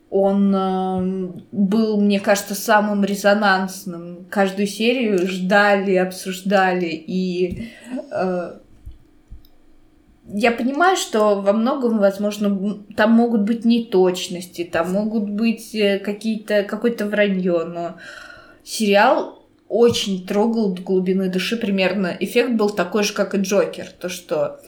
Он 0.09 0.53
э, 0.53 1.41
был, 1.53 2.01
мне 2.01 2.19
кажется, 2.19 2.53
самым 2.53 3.05
резонансным. 3.05 4.25
Каждую 4.29 4.67
серию 4.67 5.25
ждали, 5.25 5.95
обсуждали. 5.95 6.87
И 6.87 7.69
э, 8.11 8.57
я 10.25 10.51
понимаю, 10.51 10.95
что 10.95 11.41
во 11.41 11.53
многом, 11.53 11.99
возможно, 11.99 12.83
там 12.95 13.11
могут 13.11 13.41
быть 13.41 13.65
неточности, 13.65 14.63
там 14.63 14.91
могут 14.91 15.29
быть 15.29 15.75
э, 15.75 15.99
какие-то, 15.99 16.63
какое-то 16.63 17.05
вранье, 17.05 17.65
но 17.65 17.97
сериал 18.63 19.43
очень 19.67 20.25
трогал 20.25 20.73
до 20.73 20.81
глубины 20.81 21.29
души 21.29 21.57
примерно. 21.57 22.15
Эффект 22.19 22.53
был 22.53 22.69
такой 22.69 23.03
же, 23.03 23.13
как 23.13 23.35
и 23.35 23.39
Джокер. 23.39 23.87
То, 23.99 24.07
что 24.07 24.61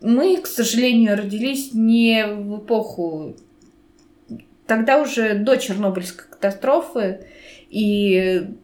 мы, 0.00 0.36
к 0.38 0.46
сожалению, 0.46 1.16
родились 1.16 1.72
не 1.72 2.26
в 2.26 2.58
эпоху 2.58 3.36
тогда 4.66 5.00
уже 5.00 5.34
до 5.34 5.56
Чернобыльской 5.56 6.26
катастрофы 6.30 7.26
и, 7.68 8.54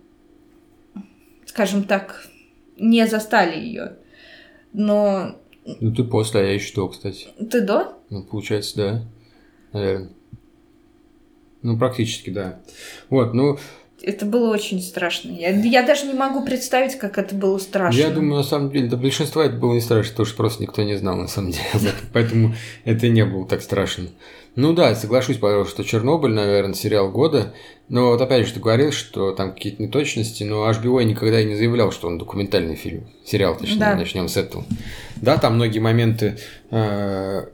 скажем 1.45 1.85
так, 1.85 2.27
не 2.79 3.07
застали 3.07 3.59
ее. 3.59 3.97
Но... 4.73 5.37
Ну, 5.81 5.95
ты 5.95 6.05
после, 6.05 6.41
а 6.41 6.45
я 6.45 6.55
еще 6.55 6.75
до, 6.75 6.89
кстати. 6.89 7.29
Ты 7.51 7.61
до? 7.61 7.95
Ну, 8.11 8.23
получается, 8.23 8.77
да. 8.77 9.03
Наверное. 9.73 10.11
Ну, 11.63 11.79
практически, 11.79 12.31
да. 12.31 12.61
Вот, 13.11 13.35
ну, 13.35 13.59
это 14.03 14.27
было 14.27 14.53
очень 14.53 14.81
страшно. 14.81 15.31
Я, 15.33 15.51
я 15.51 15.83
даже 15.83 16.07
не 16.07 16.13
могу 16.13 16.45
представить, 16.45 16.97
как 16.97 17.19
это 17.19 17.35
было 17.35 17.59
страшно. 17.59 17.99
Я 17.99 18.11
думаю, 18.11 18.37
на 18.37 18.43
самом 18.43 18.71
деле, 18.71 18.89
для 18.89 18.99
большинства 18.99 19.45
это 19.45 19.57
было 19.57 19.73
не 19.73 19.81
страшно, 19.81 20.11
потому 20.13 20.27
что 20.27 20.37
просто 20.37 20.63
никто 20.63 20.83
не 20.83 20.97
знал, 20.97 21.17
на 21.17 21.29
самом 21.29 21.53
деле. 21.53 21.65
Поэтому 22.13 22.55
это 22.85 23.09
не 23.09 23.25
было 23.25 23.49
так 23.49 23.63
страшно. 23.63 24.09
Ну 24.55 24.75
да, 24.75 24.95
соглашусь, 24.95 25.39
пожалуй, 25.39 25.67
что 25.67 25.83
Чернобыль, 25.83 26.33
наверное, 26.33 26.75
сериал 26.75 27.11
года. 27.11 27.55
Но 27.89 28.11
вот 28.11 28.21
опять 28.21 28.47
же, 28.47 28.55
ты 28.55 28.61
говорил, 28.61 28.93
что 28.93 29.33
там 29.33 29.53
какие-то 29.53 29.83
неточности, 29.83 30.45
но 30.45 30.71
HBO 30.71 31.03
никогда 31.05 31.41
и 31.41 31.45
не 31.45 31.55
заявлял, 31.55 31.91
что 31.91 32.09
он 32.09 32.19
документальный 32.19 32.75
фильм. 32.75 33.07
Сериал, 33.25 33.57
точнее, 33.57 33.79
да. 33.79 33.97
начнем 33.97 34.29
с 34.29 34.37
этого. 34.37 34.65
Да, 35.17 35.39
там 35.39 35.55
многие 35.57 35.79
моменты 35.79 36.39
э, 36.71 37.47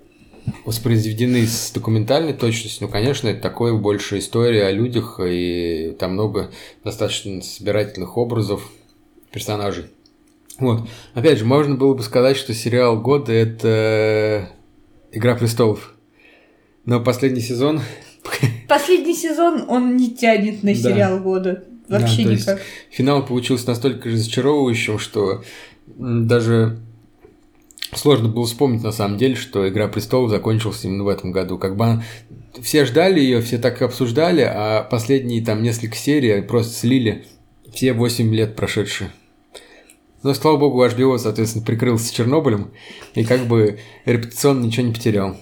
воспроизведены 0.64 1.46
с 1.46 1.70
документальной 1.72 2.32
точностью, 2.32 2.86
ну, 2.86 2.92
конечно, 2.92 3.28
это 3.28 3.40
такое 3.40 3.74
больше 3.74 4.18
история 4.18 4.66
о 4.66 4.72
людях, 4.72 5.20
и 5.24 5.96
там 5.98 6.12
много 6.12 6.50
достаточно 6.84 7.42
собирательных 7.42 8.16
образов, 8.16 8.70
персонажей. 9.30 9.86
Вот. 10.58 10.88
Опять 11.14 11.38
же, 11.38 11.44
можно 11.44 11.74
было 11.74 11.94
бы 11.94 12.02
сказать, 12.02 12.36
что 12.36 12.54
сериал 12.54 13.00
года– 13.00 13.32
это 13.32 14.50
«Игра 15.10 15.34
престолов». 15.34 15.94
Но 16.84 17.00
последний 17.00 17.40
сезон... 17.40 17.80
Последний 18.68 19.14
сезон, 19.14 19.64
он 19.68 19.96
не 19.96 20.14
тянет 20.14 20.62
на 20.62 20.74
сериал 20.74 21.16
да. 21.16 21.22
года. 21.22 21.64
Вообще 21.88 22.24
да, 22.24 22.32
никак. 22.32 22.60
финал 22.90 23.26
получился 23.26 23.68
настолько 23.68 24.08
разочаровывающим, 24.08 24.98
что 24.98 25.42
даже 25.86 26.78
сложно 27.94 28.28
было 28.28 28.46
вспомнить 28.46 28.82
на 28.82 28.92
самом 28.92 29.18
деле, 29.18 29.34
что 29.34 29.68
Игра 29.68 29.88
престолов 29.88 30.30
закончилась 30.30 30.84
именно 30.84 31.04
в 31.04 31.08
этом 31.08 31.32
году. 31.32 31.58
Как 31.58 31.76
бы 31.76 32.02
все 32.62 32.84
ждали 32.84 33.20
ее, 33.20 33.40
все 33.40 33.58
так 33.58 33.80
обсуждали, 33.82 34.42
а 34.42 34.82
последние 34.82 35.44
там 35.44 35.62
несколько 35.62 35.96
серий 35.96 36.42
просто 36.42 36.74
слили 36.74 37.26
все 37.72 37.92
8 37.92 38.34
лет 38.34 38.56
прошедшие. 38.56 39.10
Но, 40.22 40.34
слава 40.34 40.56
богу, 40.56 40.84
HBO, 40.84 41.18
соответственно, 41.18 41.64
прикрылся 41.64 42.14
Чернобылем 42.14 42.72
и 43.14 43.24
как 43.24 43.46
бы 43.46 43.80
репутационно 44.04 44.64
ничего 44.64 44.86
не 44.86 44.92
потерял. 44.92 45.36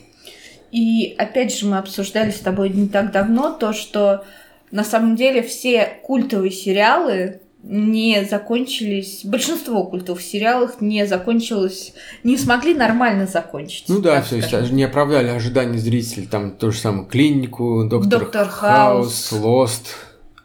И 0.73 1.15
опять 1.19 1.55
же 1.55 1.67
мы 1.67 1.79
обсуждали 1.79 2.31
с 2.31 2.39
тобой 2.39 2.71
не 2.71 2.89
так 2.89 3.13
давно 3.13 3.53
то, 3.53 3.73
что 3.73 4.25
на 4.71 4.85
самом 4.85 5.17
деле 5.17 5.43
все 5.43 5.99
культовые 6.03 6.53
сериалы 6.53 7.41
не 7.63 8.25
закончились, 8.25 9.21
большинство 9.25 9.85
культовых 9.85 10.23
сериалов 10.23 10.81
не 10.81 11.07
закончилось, 11.07 11.93
не 12.25 12.37
смогли 12.39 12.75
нормально 12.75 13.27
закончить. 13.27 13.85
Ну 13.89 14.01
да, 14.01 14.23
все, 14.23 14.37
есть 14.37 14.73
не 14.73 14.85
оправдали 14.85 15.29
ожидания 15.29 15.79
зрителей, 15.79 16.27
там 16.27 16.53
то 16.53 16.71
же 16.71 16.79
самое 16.79 17.07
Клинику, 17.07 17.85
Доктор, 17.85 18.21
Доктор 18.21 18.49
Хаус, 18.49 19.33
Лост, 19.33 19.97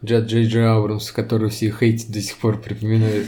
Джад 0.03 0.25
Джей 0.25 0.45
Джей 0.47 0.67
Абрамс, 0.67 1.11
который 1.11 1.49
все 1.49 1.71
хейтят 1.71 2.09
до 2.09 2.21
сих 2.21 2.37
пор 2.37 2.61
припоминают. 2.61 3.27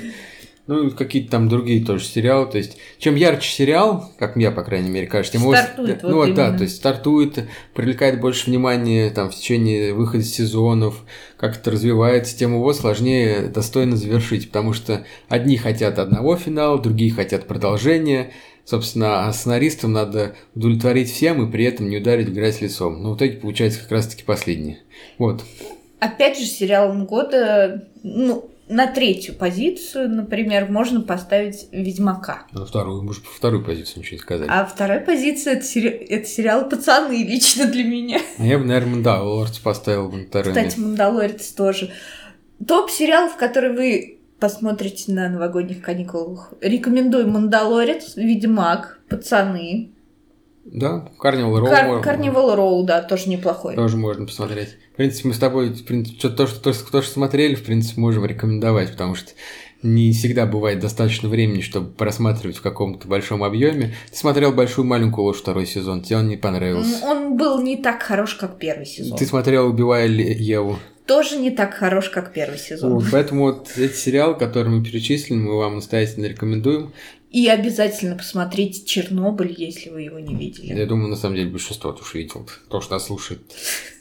Ну, 0.67 0.91
какие-то 0.91 1.31
там 1.31 1.47
другие 1.47 1.83
тоже 1.83 2.03
сериалы. 2.03 2.51
То 2.51 2.57
есть, 2.57 2.77
чем 2.99 3.15
ярче 3.15 3.49
сериал, 3.49 4.11
как 4.19 4.35
мне, 4.35 4.51
по 4.51 4.63
крайней 4.63 4.89
мере, 4.89 5.07
кажется, 5.07 5.37
тем 5.37 5.49
стартует, 5.49 6.03
его... 6.03 6.13
вот 6.13 6.29
ну, 6.29 6.33
да, 6.35 6.55
то 6.55 6.63
есть 6.63 6.75
стартует, 6.75 7.47
привлекает 7.73 8.19
больше 8.19 8.49
внимания 8.49 9.09
там 9.09 9.29
в 9.29 9.35
течение 9.35 9.93
выхода 9.93 10.23
сезонов, 10.23 11.05
как 11.37 11.57
это 11.57 11.71
развивается, 11.71 12.37
тем 12.37 12.53
его 12.53 12.73
сложнее 12.73 13.47
достойно 13.47 13.95
завершить, 13.95 14.47
потому 14.47 14.73
что 14.73 15.05
одни 15.29 15.57
хотят 15.57 15.99
одного 15.99 16.35
финала, 16.35 16.77
другие 16.79 17.11
хотят 17.11 17.47
продолжения. 17.47 18.31
Собственно, 18.65 19.25
а 19.25 19.31
сценаристам 19.31 19.93
надо 19.93 20.35
удовлетворить 20.53 21.09
всем 21.09 21.41
и 21.41 21.49
при 21.49 21.63
этом 21.63 21.87
не 21.87 21.99
ударить 21.99 22.27
грязь 22.27 22.59
лицом. 22.59 23.01
Но 23.01 23.13
в 23.13 23.15
итоге 23.15 23.37
получается 23.37 23.79
как 23.79 23.91
раз-таки 23.91 24.23
последнее. 24.23 24.79
Вот. 25.17 25.45
Опять 26.01 26.37
же, 26.37 26.43
сериалом 26.43 27.05
года, 27.05 27.87
ну, 28.03 28.51
на 28.69 28.87
третью 28.87 29.35
позицию, 29.35 30.09
например, 30.09 30.69
можно 30.69 31.01
поставить 31.01 31.67
Ведьмака. 31.71 32.43
На 32.51 32.65
вторую, 32.65 33.03
может, 33.03 33.23
по 33.23 33.29
вторую 33.29 33.63
позицию 33.63 33.99
ничего 33.99 34.15
не 34.15 34.21
сказать. 34.21 34.47
А 34.49 34.65
вторая 34.65 34.99
позиция 34.99 35.53
это, 35.53 35.63
сери... 35.63 35.89
это 35.89 36.27
сериал 36.27 36.67
«Пацаны» 36.67 37.23
лично 37.23 37.65
для 37.67 37.83
меня. 37.83 38.19
А 38.37 38.45
я 38.45 38.57
бы, 38.57 38.65
наверное, 38.65 38.95
Мандалорец 38.95 39.57
поставил 39.59 40.09
бы 40.09 40.17
на 40.17 40.25
второе 40.25 40.53
Кстати, 40.53 40.79
Мандалорец 40.79 41.51
тоже. 41.51 41.91
Топ 42.65 42.89
сериалов, 42.89 43.37
которые 43.37 43.73
вы 43.73 44.19
посмотрите 44.39 45.11
на 45.11 45.29
новогодних 45.29 45.81
каникулах. 45.81 46.53
Рекомендую 46.61 47.27
Мандалорец, 47.29 48.15
Ведьмак, 48.15 48.99
Пацаны. 49.09 49.91
Да, 50.71 51.09
Карнивал 51.19 51.59
Роу. 51.59 51.69
Кар- 51.69 52.01
Карнивал 52.01 52.55
Роу, 52.55 52.83
да, 52.83 53.01
тоже 53.01 53.29
неплохой. 53.29 53.75
Тоже 53.75 53.97
можно 53.97 54.25
посмотреть. 54.25 54.75
В 54.93 54.97
принципе, 54.97 55.29
мы 55.29 55.33
с 55.33 55.37
тобой, 55.39 55.69
в 55.69 55.85
принципе, 55.85 56.17
что, 56.19 56.29
то, 56.29 56.47
что, 56.47 56.59
то, 56.59 56.73
что, 56.73 56.91
то, 56.91 57.01
что 57.01 57.11
смотрели, 57.13 57.55
в 57.55 57.63
принципе, 57.63 58.01
можем 58.01 58.25
рекомендовать, 58.25 58.91
потому 58.91 59.15
что 59.15 59.31
не 59.83 60.11
всегда 60.11 60.45
бывает 60.45 60.79
достаточно 60.79 61.29
времени, 61.29 61.61
чтобы 61.61 61.89
просматривать 61.91 62.57
в 62.57 62.61
каком-то 62.61 63.07
большом 63.07 63.43
объеме. 63.43 63.95
Ты 64.11 64.17
смотрел 64.17 64.51
большую 64.51 64.85
маленькую 64.85 65.25
ложь 65.25 65.37
второй 65.37 65.65
сезон, 65.67 66.01
тебе 66.01 66.17
он 66.17 66.27
не 66.27 66.37
понравился. 66.37 67.05
Он 67.05 67.37
был 67.37 67.61
не 67.61 67.77
так 67.77 68.01
хорош, 68.01 68.35
как 68.35 68.57
первый 68.57 68.85
сезон. 68.85 69.17
Ты 69.17 69.25
смотрел 69.25 69.67
Убивая 69.67 70.07
Еву. 70.07 70.77
Тоже 71.05 71.37
не 71.37 71.51
так 71.51 71.73
хорош, 71.73 72.09
как 72.09 72.33
первый 72.33 72.57
сезон. 72.57 72.95
Вот, 72.95 73.05
поэтому 73.11 73.43
вот 73.43 73.71
эти 73.77 73.93
сериалы, 73.93 74.35
которые 74.35 74.75
мы 74.75 74.83
перечислили, 74.83 75.37
мы 75.37 75.55
вам 75.57 75.75
настоятельно 75.75 76.25
рекомендуем. 76.25 76.91
И 77.29 77.47
обязательно 77.47 78.15
посмотрите 78.15 78.85
Чернобыль, 78.85 79.53
если 79.57 79.89
вы 79.89 80.03
его 80.03 80.19
не 80.19 80.33
видели. 80.33 80.73
Я 80.73 80.85
думаю, 80.85 81.09
на 81.09 81.17
самом 81.17 81.35
деле 81.35 81.49
большинство 81.49 81.91
тоже 81.91 82.19
видел, 82.19 82.47
то, 82.69 82.79
что 82.79 82.93
нас 82.93 83.05
слушает. 83.05 83.41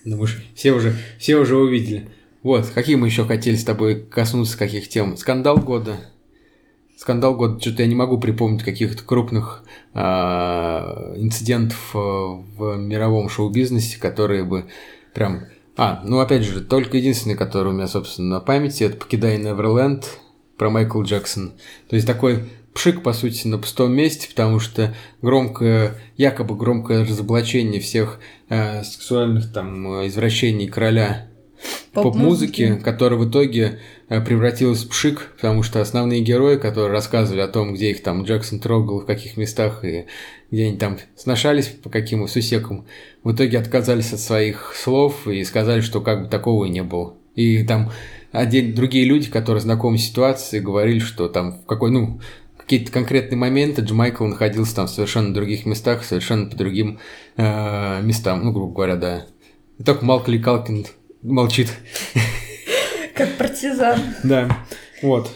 Думаешь, 0.05 0.43
все 0.55 0.73
уже, 0.73 0.95
все 1.19 1.37
уже 1.37 1.57
увидели. 1.57 2.09
Вот, 2.43 2.67
какие 2.67 2.95
мы 2.95 3.09
еще 3.09 3.25
хотели 3.25 3.57
с 3.57 3.65
тобой 3.65 4.01
коснуться, 4.01 4.57
каких 4.57 4.89
тем? 4.89 5.17
Скандал 5.17 5.59
года. 5.59 5.97
Скандал 6.97 7.35
года. 7.35 7.61
Что-то 7.61 7.83
я 7.83 7.89
не 7.89 7.97
могу 7.97 8.19
припомнить 8.19 8.63
каких-то 8.63 9.03
крупных 9.03 9.65
э, 9.93 9.99
инцидентов 9.99 11.91
э, 11.95 11.99
в 11.99 12.77
мировом 12.77 13.29
шоу-бизнесе, 13.29 13.99
которые 13.99 14.45
бы 14.45 14.67
прям... 15.13 15.47
А, 15.77 16.03
ну 16.05 16.21
опять 16.21 16.45
же, 16.45 16.61
только 16.61 16.99
единственный, 16.99 17.35
который 17.35 17.73
у 17.73 17.75
меня, 17.75 17.89
собственно, 17.89 18.37
на 18.37 18.41
памяти, 18.41 18.85
это 18.85 18.97
«Покидай 18.97 19.37
Неверленд» 19.39 20.21
про 20.57 20.71
Майкл 20.71 21.03
Джексон. 21.03 21.55
То 21.89 21.97
есть 21.97 22.07
такой 22.07 22.45
пшик, 22.77 23.03
по 23.03 23.15
сути, 23.15 23.49
на 23.49 23.57
пустом 23.57 23.93
месте, 23.93 24.29
потому 24.29 24.61
что 24.61 24.95
громкое, 25.23 25.95
якобы 26.19 26.57
громкое 26.57 27.05
разоблачение 27.05 27.81
всех 27.81 28.21
э, 28.51 28.85
сексуальных 28.85 29.51
там 29.51 30.07
извращений 30.07 30.69
короля 30.69 31.27
поп-музыки, 31.95 32.75
поп 32.75 32.83
которая 32.83 33.19
в 33.19 33.31
итоге 33.31 33.79
э, 34.11 34.21
превратилась 34.21 34.85
в 34.85 34.91
пшик, 34.91 35.33
потому 35.37 35.63
что 35.63 35.81
основные 35.81 36.21
герои, 36.21 36.57
которые 36.59 36.93
рассказывали 36.93 37.41
о 37.41 37.49
том, 37.49 37.73
где 37.73 37.93
их 37.93 38.03
там 38.03 38.25
Джексон 38.25 38.61
трогал, 38.61 39.01
в 39.01 39.07
каких 39.07 39.39
местах 39.39 39.83
и 39.83 40.05
где 40.51 40.67
они 40.67 40.77
там 40.77 40.99
сношались 41.17 41.69
по 41.69 41.89
каким 41.89 42.29
сусекам, 42.29 42.85
в 43.25 43.33
итоге 43.33 43.59
отказались 43.59 44.13
от 44.13 44.21
своих 44.21 44.75
слов 44.77 45.27
и 45.27 45.43
сказали, 45.45 45.81
что 45.81 46.03
как 46.03 46.25
бы 46.25 46.29
такого 46.29 46.67
и 46.67 46.71
не 46.71 46.83
было. 46.83 47.15
И 47.37 47.65
там 47.65 47.91
один, 48.33 48.75
другие 48.75 49.07
люди, 49.07 49.31
которые 49.31 49.63
знакомы 49.63 49.97
с 49.97 50.03
ситуацией, 50.03 50.63
говорили, 50.63 50.99
что 50.99 51.29
там 51.29 51.63
в 51.63 51.67
какой, 51.67 51.91
ну, 51.91 52.21
какие-то 52.67 52.91
конкретные 52.91 53.39
моменты 53.39 53.83
Джамайкл 53.83 54.25
находился 54.25 54.75
там 54.75 54.87
в 54.89 54.91
совершенно 54.91 55.33
других 55.33 55.67
местах, 55.67 56.03
совершенно 56.05 56.51
по 56.51 56.57
другим 56.57 56.99
э, 57.37 58.03
местам, 58.03 58.45
ну, 58.45 58.51
грубо 58.51 58.75
говоря, 58.75 58.97
да. 58.97 59.27
И 59.79 59.85
только 59.85 60.05
Малкли 60.05 60.37
Калкин 60.39 60.85
молчит. 61.23 61.73
Как 63.15 63.37
партизан. 63.37 64.01
Да, 64.25 64.65
вот. 65.01 65.31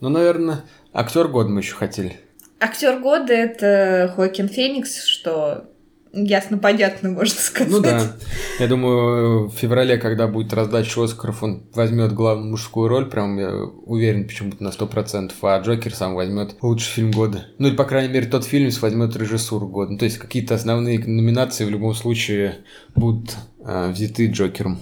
Ну, 0.00 0.08
наверное, 0.08 0.64
актер 0.94 1.28
года 1.28 1.50
мы 1.50 1.60
еще 1.60 1.74
хотели. 1.74 2.18
Актер 2.58 2.98
года 2.98 3.34
это 3.34 4.10
Хоакин 4.16 4.48
Феникс, 4.48 5.04
что 5.04 5.69
Ясно, 6.12 6.58
понятно, 6.58 7.10
можно 7.10 7.38
сказать. 7.38 7.70
Ну 7.72 7.80
да. 7.80 8.16
Я 8.58 8.66
думаю, 8.66 9.48
в 9.48 9.54
феврале, 9.54 9.96
когда 9.96 10.26
будет 10.26 10.52
раздача 10.52 11.04
Оскаров, 11.04 11.42
он 11.42 11.62
возьмет 11.72 12.12
главную 12.12 12.50
мужскую 12.50 12.88
роль, 12.88 13.08
прям 13.08 13.38
я 13.38 13.50
уверен 13.52 14.26
почему-то 14.26 14.62
на 14.62 14.68
100%, 14.68 15.32
а 15.42 15.60
Джокер 15.60 15.94
сам 15.94 16.14
возьмет 16.14 16.56
лучший 16.62 16.90
фильм 16.90 17.10
года. 17.12 17.46
Ну 17.58 17.68
или, 17.68 17.76
по 17.76 17.84
крайней 17.84 18.12
мере, 18.12 18.26
тот 18.26 18.44
фильм 18.44 18.70
возьмет 18.80 19.16
режиссуру 19.16 19.68
года. 19.68 19.92
Ну, 19.92 19.98
то 19.98 20.04
есть 20.04 20.18
какие-то 20.18 20.54
основные 20.54 20.98
номинации 20.98 21.64
в 21.64 21.70
любом 21.70 21.94
случае 21.94 22.58
будут 22.96 23.36
а, 23.64 23.90
взяты 23.90 24.26
Джокером. 24.26 24.80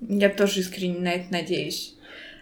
Я 0.00 0.28
тоже 0.28 0.60
искренне 0.60 1.00
на 1.00 1.12
это 1.12 1.32
надеюсь. 1.32 1.96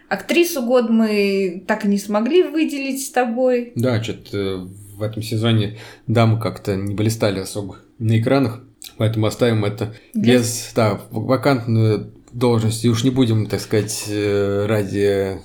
Актрису 0.07 0.63
год 0.63 0.89
мы 0.89 1.63
так 1.67 1.85
и 1.85 1.87
не 1.87 1.97
смогли 1.97 2.43
выделить 2.43 3.05
с 3.05 3.11
тобой. 3.11 3.73
Да, 3.75 4.01
что-то 4.03 4.67
в 4.95 5.01
этом 5.01 5.21
сезоне 5.23 5.77
дамы 6.07 6.39
как-то 6.39 6.75
не 6.75 6.93
блистали 6.93 7.39
особо 7.39 7.77
на 7.99 8.19
экранах. 8.19 8.61
Поэтому 8.97 9.27
оставим 9.27 9.65
это 9.65 9.93
без, 10.13 10.71
да, 10.75 10.99
вакантную 11.11 12.13
должность. 12.31 12.83
И 12.83 12.89
уж 12.89 13.03
не 13.03 13.09
будем, 13.09 13.45
так 13.47 13.59
сказать, 13.59 14.05
э, 14.07 14.65
ради 14.65 15.39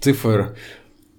цифр 0.00 0.56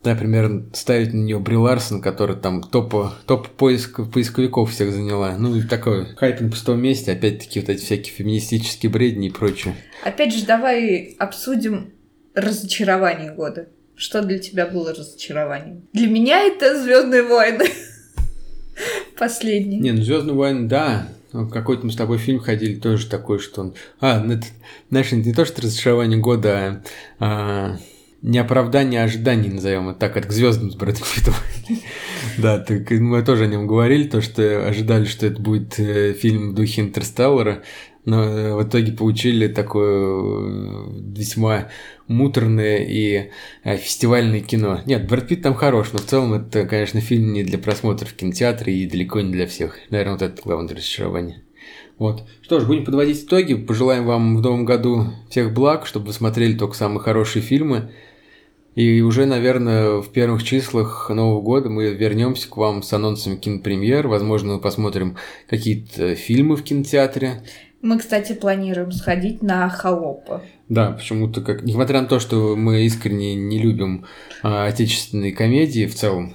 например, 0.05 0.65
ставить 0.73 1.13
на 1.13 1.19
нее 1.19 1.39
Бри 1.39 1.55
Ларсон, 1.55 2.01
которая 2.01 2.37
там 2.37 2.61
топ, 2.61 2.93
топ 3.25 3.47
поиск, 3.49 4.01
поисковиков 4.11 4.71
всех 4.71 4.91
заняла. 4.91 5.37
Ну, 5.37 5.55
и 5.55 5.61
такой 5.63 6.13
хайп 6.15 6.41
на 6.41 6.49
пустом 6.49 6.81
месте, 6.81 7.11
опять-таки 7.11 7.59
вот 7.59 7.69
эти 7.69 7.83
всякие 7.83 8.13
феминистические 8.13 8.91
бредни 8.91 9.27
и 9.27 9.31
прочее. 9.31 9.75
Опять 10.03 10.33
же, 10.33 10.45
давай 10.45 11.15
обсудим 11.19 11.93
разочарование 12.33 13.31
года. 13.31 13.69
Что 13.95 14.21
для 14.21 14.39
тебя 14.39 14.65
было 14.65 14.93
разочарованием? 14.93 15.87
Для 15.93 16.07
меня 16.07 16.41
это 16.41 16.81
Звездные 16.81 17.23
войны. 17.23 17.65
Последний. 19.17 19.79
Не, 19.79 19.91
ну 19.91 20.01
Звездные 20.01 20.35
войны, 20.35 20.67
да. 20.67 21.07
Ну, 21.31 21.47
какой-то 21.47 21.85
мы 21.85 21.91
с 21.91 21.95
тобой 21.95 22.19
фильм 22.19 22.39
ходили, 22.39 22.75
тоже 22.75 23.07
такой, 23.07 23.39
что 23.39 23.61
он... 23.61 23.73
А, 23.99 24.19
ну, 24.19 24.33
это, 24.33 24.45
знаешь, 24.89 25.11
не 25.11 25.33
то, 25.33 25.45
что 25.45 25.63
разочарование 25.63 26.19
года, 26.19 26.83
а, 27.19 27.77
а 27.77 27.77
не 28.23 28.37
оправдание 28.37 29.03
ожиданий, 29.03 29.49
назовем 29.49 29.89
это 29.89 29.99
так, 29.99 30.15
это 30.15 30.29
к 30.29 30.31
звездам 30.31 30.71
с 30.71 30.75
Брэдом 30.75 31.03
Питтом. 31.13 31.33
Да, 32.37 32.57
так 32.57 32.89
мы 32.89 33.21
тоже 33.21 33.43
о 33.43 33.47
нем 33.47 33.67
говорили, 33.67 34.07
то, 34.07 34.21
что 34.21 34.65
ожидали, 34.65 35.05
что 35.05 35.27
это 35.27 35.39
будет 35.39 35.77
э, 35.77 36.13
фильм 36.13 36.51
в 36.51 36.55
духе 36.55 36.81
Интерстеллара, 36.81 37.61
но 38.05 38.23
э, 38.23 38.53
в 38.53 38.67
итоге 38.67 38.91
получили 38.91 39.47
такое 39.47 40.01
э, 40.01 40.85
весьма 41.15 41.69
муторное 42.07 42.77
и 42.79 43.29
фестивальное 43.63 44.41
кино. 44.41 44.81
Нет, 44.85 45.07
Брэд 45.07 45.27
Питт 45.27 45.41
там 45.41 45.53
хорош, 45.53 45.93
но 45.93 45.99
в 45.99 46.05
целом 46.05 46.33
это, 46.33 46.65
конечно, 46.65 46.99
фильм 46.99 47.31
не 47.33 47.43
для 47.43 47.57
просмотра 47.57 48.05
в 48.05 48.13
кинотеатре 48.13 48.73
и 48.73 48.89
далеко 48.89 49.21
не 49.21 49.31
для 49.31 49.47
всех. 49.47 49.77
Наверное, 49.89 50.13
вот 50.13 50.21
это 50.21 50.41
главное 50.43 50.75
разочарование. 50.75 51.43
Вот. 51.97 52.23
Что 52.41 52.59
ж, 52.59 52.65
будем 52.65 52.85
подводить 52.85 53.23
итоги. 53.23 53.53
Пожелаем 53.53 54.05
вам 54.05 54.37
в 54.37 54.41
новом 54.41 54.65
году 54.65 55.05
всех 55.29 55.53
благ, 55.53 55.85
чтобы 55.85 56.07
вы 56.07 56.13
смотрели 56.13 56.57
только 56.57 56.75
самые 56.75 56.99
хорошие 56.99 57.41
фильмы. 57.41 57.91
И 58.75 59.01
уже, 59.01 59.25
наверное, 59.27 60.01
в 60.01 60.11
первых 60.11 60.43
числах 60.43 61.09
Нового 61.09 61.41
года 61.41 61.69
мы 61.69 61.93
вернемся 61.93 62.49
к 62.49 62.57
вам 62.57 62.81
с 62.81 62.91
анонсами 62.91 63.35
кинопремьер. 63.35 64.07
Возможно, 64.07 64.55
мы 64.55 64.59
посмотрим 64.59 65.17
какие-то 65.47 66.15
фильмы 66.15 66.55
в 66.55 66.63
кинотеатре. 66.63 67.43
Мы, 67.83 67.99
кстати, 67.99 68.31
планируем 68.31 68.93
сходить 68.93 69.43
на 69.43 69.67
Холопа. 69.67 70.41
Да, 70.69 70.93
почему-то 70.93 71.41
как... 71.41 71.63
Несмотря 71.63 71.99
на 71.99 72.07
то, 72.07 72.21
что 72.21 72.55
мы 72.55 72.85
искренне 72.85 73.35
не 73.35 73.59
любим 73.59 74.05
а, 74.41 74.67
отечественные 74.67 75.33
комедии 75.33 75.85
в 75.85 75.93
целом, 75.93 76.33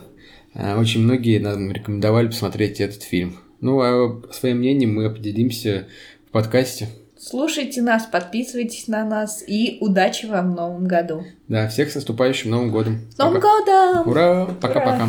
а, 0.53 0.79
очень 0.79 1.01
многие 1.01 1.39
нам 1.39 1.73
рекомендовали 1.73 2.27
посмотреть 2.27 2.81
этот 2.81 3.03
фильм. 3.03 3.39
Ну, 3.63 3.81
а 3.81 4.21
своим 4.31 4.59
мнением 4.59 4.95
мы 4.95 5.09
поделимся 5.09 5.89
в 6.29 6.33
подкасте. 6.33 6.89
Слушайте 7.19 7.81
нас, 7.81 8.05
подписывайтесь 8.05 8.87
на 8.87 9.07
нас 9.07 9.43
и 9.47 9.79
удачи 9.81 10.27
вам 10.27 10.53
в 10.53 10.55
новом 10.55 10.87
году. 10.87 11.25
Да, 11.49 11.67
всех 11.69 11.91
с 11.91 11.95
наступающим 11.95 12.51
Новым 12.51 12.71
годом. 12.71 13.11
С 13.11 13.17
Новым 13.17 13.41
Пока. 13.41 13.49
годом! 13.49 14.09
Ура! 14.09 14.45
Пока-пока. 14.61 15.09